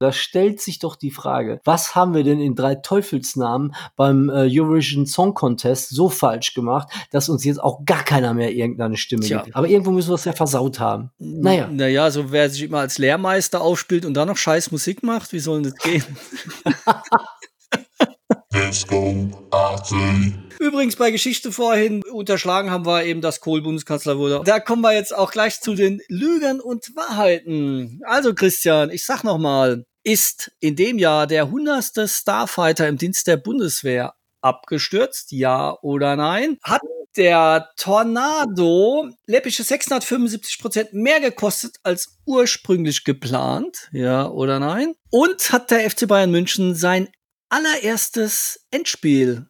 [0.00, 4.48] Da stellt sich doch die Frage, was haben wir denn in drei Teufelsnamen beim äh,
[4.50, 9.22] Eurovision Song Contest so falsch gemacht, dass uns jetzt auch gar keiner mehr irgendeine Stimme
[9.22, 9.42] Tja.
[9.42, 9.56] gibt.
[9.56, 11.10] Aber irgendwo müssen wir es ja versaut haben.
[11.18, 11.68] Naja.
[11.68, 15.38] Naja, so wer sich immer als Lehrmeister aufspielt und dann noch scheiß Musik macht, wie
[15.38, 16.04] soll das gehen?
[20.60, 24.42] Übrigens bei Geschichte vorhin unterschlagen haben wir eben, dass Kohl Bundeskanzler wurde.
[24.44, 28.00] Da kommen wir jetzt auch gleich zu den Lügen und Wahrheiten.
[28.04, 32.08] Also Christian, ich sag noch mal, ist in dem Jahr der 100.
[32.08, 35.32] Starfighter im Dienst der Bundeswehr abgestürzt?
[35.32, 36.58] Ja oder nein?
[36.62, 36.82] Hat
[37.16, 43.88] der Tornado läppische 675 Prozent mehr gekostet als ursprünglich geplant?
[43.92, 44.94] Ja oder nein?
[45.10, 47.08] Und hat der FC Bayern München sein
[47.48, 49.46] allererstes Endspiel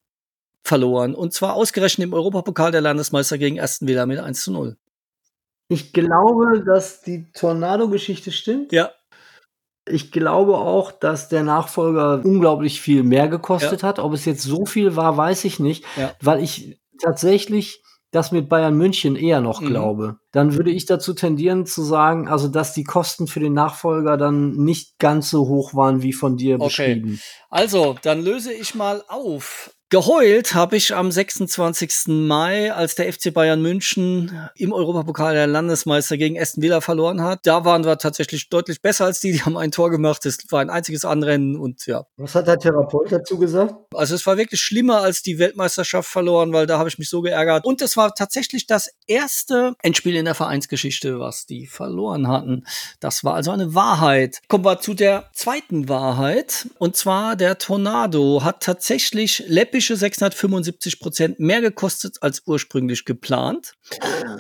[0.65, 1.15] verloren.
[1.15, 4.77] Und zwar ausgerechnet im Europapokal der Landesmeister gegen Aston Villa mit 1 zu 0.
[5.69, 8.73] Ich glaube, dass die Tornado-Geschichte stimmt.
[8.73, 8.91] Ja.
[9.87, 13.99] Ich glaube auch, dass der Nachfolger unglaublich viel mehr gekostet hat.
[13.99, 16.15] Ob es jetzt so viel war, weiß ich nicht, Ja.
[16.21, 19.67] weil ich tatsächlich das mit Bayern München eher noch Mhm.
[19.67, 20.17] glaube.
[20.33, 24.53] Dann würde ich dazu tendieren zu sagen, also dass die Kosten für den Nachfolger dann
[24.53, 26.65] nicht ganz so hoch waren wie von dir Okay.
[26.65, 27.21] beschrieben.
[27.51, 29.74] Also, dann löse ich mal auf.
[29.95, 32.09] Geheult habe ich am 26.
[32.09, 37.47] Mai, als der FC Bayern München im Europapokal der Landesmeister gegen Aston Villa verloren hat.
[37.47, 39.31] Da waren wir tatsächlich deutlich besser als die.
[39.31, 40.27] Die haben ein Tor gemacht.
[40.27, 42.07] Es war ein einziges Anrennen und ja.
[42.17, 43.73] Was hat der Therapeut dazu gesagt?
[43.95, 47.23] Also es war wirklich schlimmer als die Weltmeisterschaft verloren, weil da habe ich mich so
[47.23, 47.65] geärgert.
[47.65, 52.65] Und es war tatsächlich das erste Endspiel in der Vereinsgeschichte, was die verloren hatten.
[52.99, 54.41] Das war also eine Wahrheit.
[54.49, 56.67] Kommen wir zu der zweiten Wahrheit.
[56.81, 59.45] Und zwar der Tornado hat tatsächlich
[59.85, 63.75] läppische 675 Prozent mehr gekostet als ursprünglich geplant.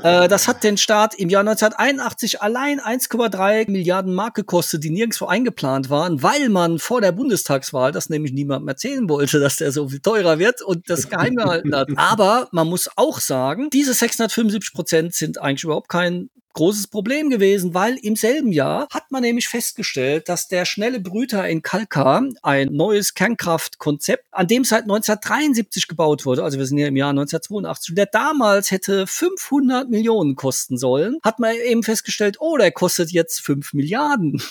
[0.03, 5.27] Äh, das hat den Staat im Jahr 1981 allein 1,3 Milliarden Mark gekostet, die nirgendwo
[5.27, 9.89] eingeplant waren, weil man vor der Bundestagswahl das nämlich niemandem erzählen wollte, dass der so
[9.89, 11.89] viel teurer wird und das geheim gehalten hat.
[11.97, 17.75] Aber man muss auch sagen, diese 675 Prozent sind eigentlich überhaupt kein großes Problem gewesen,
[17.75, 22.69] weil im selben Jahr hat man nämlich festgestellt, dass der schnelle Brüter in Kalkar, ein
[22.73, 27.91] neues Kernkraftkonzept, an dem seit 1973 gebaut wurde, also wir sind ja im Jahr 1982,
[27.91, 33.11] und der damals hätte 500 Millionen kosten sollen, hat man eben festgestellt, oh, der kostet
[33.11, 34.43] jetzt 5 Milliarden.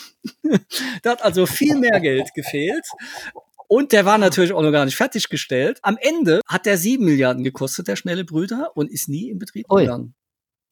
[1.01, 2.85] da hat also viel mehr Geld gefehlt.
[3.67, 5.79] Und der war natürlich auch noch gar nicht fertiggestellt.
[5.81, 9.65] Am Ende hat der 7 Milliarden gekostet, der schnelle Brüter, und ist nie in Betrieb
[9.71, 9.81] Ui.
[9.81, 10.13] gegangen.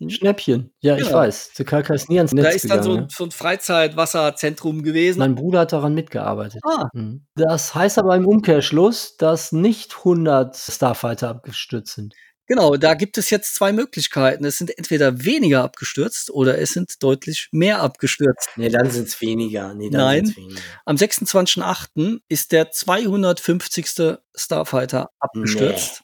[0.10, 0.74] Schnäppchen.
[0.80, 1.18] Ja, ich Genau.
[1.20, 1.52] weiß.
[1.58, 2.84] Der Kalka ist nie ans Netz Da ist dann gegangen.
[2.84, 3.02] so, ne?
[3.04, 5.20] ein- so ein Freizeitwasserzentrum gewesen.
[5.20, 6.62] Mein Bruder hat daran mitgearbeitet.
[6.66, 6.90] Ah.
[6.94, 7.26] Mhm.
[7.36, 12.14] Das heißt aber im Umkehrschluss, dass nicht 100 Starfighter abgestürzt sind.
[12.48, 14.44] Genau, da gibt es jetzt zwei Möglichkeiten.
[14.44, 18.50] Es sind entweder weniger abgestürzt oder es sind deutlich mehr abgestürzt.
[18.58, 19.74] Nee, dann sind es weniger.
[19.74, 20.26] Nee, dann Nein.
[20.26, 20.62] sind's weniger.
[20.86, 22.20] Am 26.08.
[22.28, 24.18] ist der 250.
[24.36, 26.04] Starfighter abgestürzt.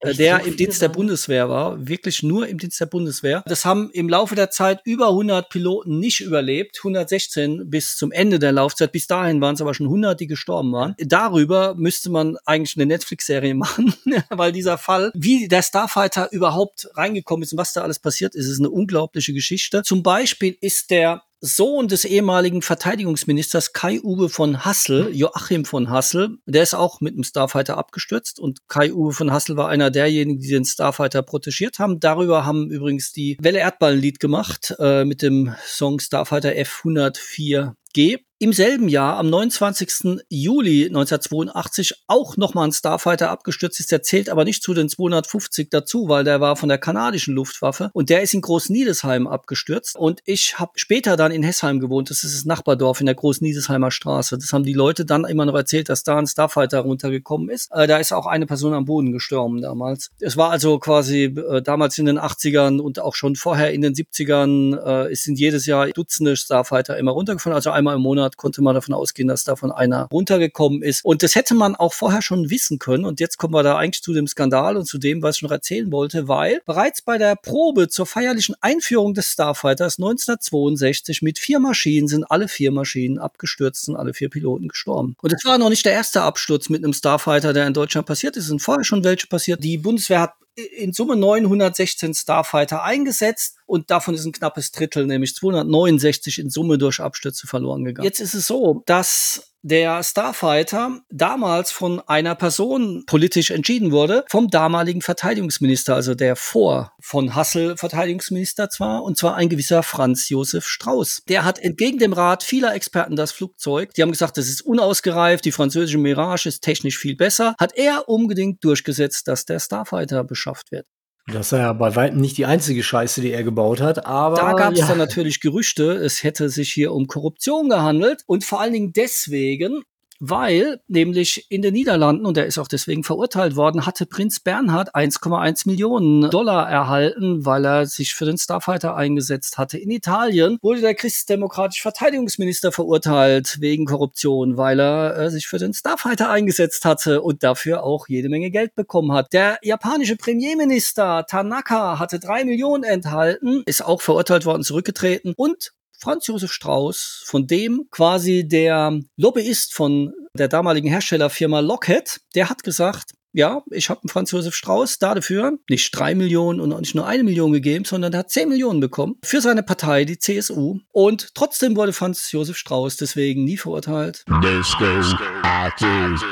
[0.00, 0.88] Äh, Echt der so im Dienst der?
[0.88, 3.42] Bundeswehr war, wirklich nur im Dienst der Bundeswehr.
[3.46, 8.38] Das haben im Laufe der Zeit über 100 Piloten nicht überlebt, 116 bis zum Ende
[8.38, 8.92] der Laufzeit.
[8.92, 10.94] Bis dahin waren es aber schon 100, die gestorben waren.
[10.98, 13.94] Darüber müsste man eigentlich eine Netflix-Serie machen,
[14.30, 18.46] weil dieser Fall, wie der Starfighter überhaupt reingekommen ist und was da alles passiert ist,
[18.46, 19.82] ist eine unglaubliche Geschichte.
[19.82, 26.64] Zum Beispiel ist der Sohn des ehemaligen Verteidigungsministers Kai-Uwe von Hassel, Joachim von Hassel, der
[26.64, 30.64] ist auch mit einem Starfighter abgestürzt und Kai-Uwe von Hassel war einer derjenigen, die den
[30.64, 32.00] Starfighter protegiert haben.
[32.00, 38.20] Darüber haben übrigens die Welle Erdball ein Lied gemacht äh, mit dem Song Starfighter F104G.
[38.40, 40.20] Im selben Jahr, am 29.
[40.28, 43.90] Juli 1982, auch nochmal ein Starfighter abgestürzt ist.
[43.90, 47.90] Der zählt aber nicht zu den 250 dazu, weil der war von der kanadischen Luftwaffe
[47.94, 49.96] und der ist in Groß-Niedesheim abgestürzt.
[49.96, 52.10] Und ich habe später dann in Hessheim gewohnt.
[52.10, 54.38] Das ist das Nachbardorf in der Groß-Niedesheimer Straße.
[54.38, 57.72] Das haben die Leute dann immer noch erzählt, dass da ein Starfighter runtergekommen ist.
[57.72, 60.10] Äh, da ist auch eine Person am Boden gestorben damals.
[60.20, 63.94] Es war also quasi äh, damals in den 80ern und auch schon vorher in den
[63.94, 64.76] 70ern.
[64.76, 67.56] Äh, es sind jedes Jahr Dutzende Starfighter immer runtergefallen.
[67.56, 71.04] Also einmal im Monat konnte man davon ausgehen, dass davon einer runtergekommen ist.
[71.04, 73.04] Und das hätte man auch vorher schon wissen können.
[73.04, 75.50] Und jetzt kommen wir da eigentlich zu dem Skandal und zu dem, was ich noch
[75.50, 81.60] erzählen wollte, weil bereits bei der Probe zur feierlichen Einführung des Starfighters 1962 mit vier
[81.60, 85.16] Maschinen sind alle vier Maschinen abgestürzt und alle vier Piloten gestorben.
[85.22, 88.36] Und es war noch nicht der erste Absturz mit einem Starfighter, der in Deutschland passiert
[88.36, 88.44] ist.
[88.44, 89.62] Es sind vorher schon welche passiert.
[89.62, 95.34] Die Bundeswehr hat in Summe 916 Starfighter eingesetzt und davon ist ein knappes Drittel, nämlich
[95.34, 98.04] 269 in Summe durch Abstürze verloren gegangen.
[98.04, 104.48] Jetzt ist es so, dass der Starfighter damals von einer Person politisch entschieden wurde, vom
[104.48, 110.66] damaligen Verteidigungsminister, also der vor von Hassel Verteidigungsminister zwar, und zwar ein gewisser Franz Josef
[110.66, 111.22] Strauß.
[111.28, 115.44] Der hat entgegen dem Rat vieler Experten das Flugzeug, die haben gesagt, das ist unausgereift,
[115.44, 120.72] die französische Mirage ist technisch viel besser, hat er unbedingt durchgesetzt, dass der Starfighter beschafft
[120.72, 120.86] wird.
[121.32, 124.36] Das war ja bei weitem nicht die einzige Scheiße, die er gebaut hat, aber.
[124.36, 124.88] Da gab es ja.
[124.88, 129.82] dann natürlich Gerüchte, es hätte sich hier um Korruption gehandelt und vor allen Dingen deswegen,
[130.20, 134.94] weil nämlich in den Niederlanden, und er ist auch deswegen verurteilt worden, hatte Prinz Bernhard
[134.94, 139.78] 1,1 Millionen Dollar erhalten, weil er sich für den Starfighter eingesetzt hatte.
[139.78, 145.72] In Italien wurde der christdemokratische Verteidigungsminister verurteilt wegen Korruption, weil er äh, sich für den
[145.72, 149.32] Starfighter eingesetzt hatte und dafür auch jede Menge Geld bekommen hat.
[149.32, 156.26] Der japanische Premierminister Tanaka hatte drei Millionen enthalten, ist auch verurteilt worden, zurückgetreten und Franz
[156.28, 163.12] Josef Strauß, von dem quasi der Lobbyist von der damaligen Herstellerfirma Lockheed, der hat gesagt,
[163.32, 167.06] ja, ich habe einen Franz Josef Strauß dafür nicht drei Millionen und auch nicht nur
[167.06, 170.78] eine Million gegeben, sondern er hat zehn Millionen bekommen für seine Partei, die CSU.
[170.92, 174.24] Und trotzdem wurde Franz Josef Strauß deswegen nie verurteilt.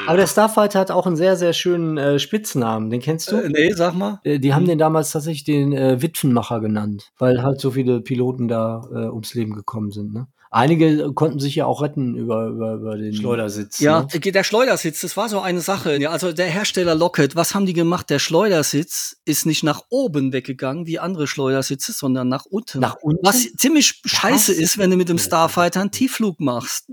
[0.07, 2.91] Aber der Starfighter hat auch einen sehr, sehr schönen äh, Spitznamen.
[2.91, 3.37] Den kennst du?
[3.37, 4.21] Äh, nee, sag mal.
[4.25, 8.49] Äh, Die haben den damals tatsächlich den äh, Witwenmacher genannt, weil halt so viele Piloten
[8.49, 10.15] da äh, ums Leben gekommen sind.
[10.15, 10.29] Ne?
[10.57, 13.79] Einige konnten sich ja auch retten über, über, über den Schleudersitz.
[13.79, 14.21] Ja, Ne?
[14.33, 16.01] der Schleudersitz, das war so eine Sache.
[16.01, 18.09] Ja, also der Hersteller Lockheed, was haben die gemacht?
[18.09, 22.81] Der Schleudersitz ist nicht nach oben weggegangen wie andere Schleudersitze, sondern nach unten.
[22.81, 23.21] Nach unten?
[23.23, 24.59] Was ziemlich scheiße Was?
[24.59, 26.87] ist, wenn du mit dem Starfighter einen Tiefflug machst.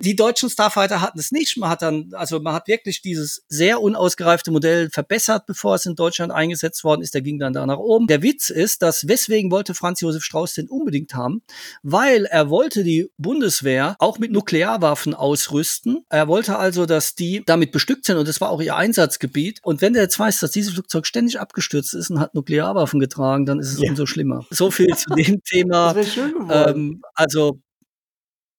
[0.00, 1.56] die deutschen Starfighter hatten es nicht.
[1.58, 5.94] Man hat dann, also man hat wirklich dieses sehr unausgereifte Modell verbessert, bevor es in
[5.94, 7.14] Deutschland eingesetzt worden ist.
[7.14, 8.08] Der ging dann da nach oben.
[8.08, 11.42] Der Witz ist, dass weswegen wollte Franz Josef Strauß den unbedingt haben?
[11.84, 16.04] Weil er wollte die Bundeswehr auch mit Nuklearwaffen ausrüsten.
[16.08, 19.60] Er wollte also, dass die damit bestückt sind und das war auch ihr Einsatzgebiet.
[19.62, 23.46] Und wenn der jetzt weiß, dass dieses Flugzeug ständig abgestürzt ist und hat Nuklearwaffen getragen,
[23.46, 23.90] dann ist es Ja.
[23.90, 24.44] umso schlimmer.
[24.50, 25.92] So viel zu dem Thema.
[25.94, 26.08] Das.
[26.50, 27.60] Ähm, also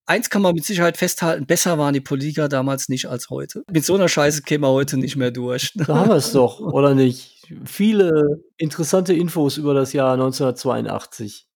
[0.06, 3.64] eins kann man mit Sicherheit festhalten, besser waren die Politiker damals nicht als heute.
[3.72, 5.72] Mit so einer Scheiße käme man heute nicht mehr durch.
[5.76, 7.34] da haben wir es doch, oder nicht?
[7.66, 11.47] Viele interessante Infos über das Jahr 1982.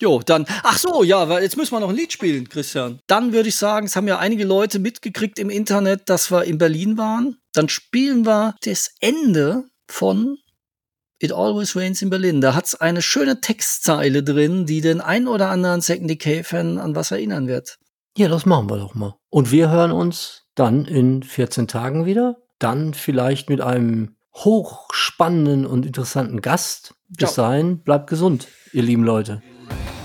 [0.00, 3.00] Jo, dann, ach so, ja, weil jetzt müssen wir noch ein Lied spielen, Christian.
[3.08, 6.58] Dann würde ich sagen, es haben ja einige Leute mitgekriegt im Internet, dass wir in
[6.58, 7.38] Berlin waren.
[7.52, 10.38] Dann spielen wir das Ende von
[11.20, 12.40] It Always Rains in Berlin.
[12.40, 17.10] Da hat's eine schöne Textzeile drin, die den ein oder anderen Second Decay-Fan an was
[17.10, 17.78] erinnern wird.
[18.16, 19.16] Ja, das machen wir doch mal.
[19.30, 22.36] Und wir hören uns dann in 14 Tagen wieder.
[22.60, 26.94] Dann vielleicht mit einem hochspannenden und interessanten Gast.
[27.08, 29.42] Bis dahin, bleibt gesund, ihr lieben Leute.
[29.70, 29.97] rain.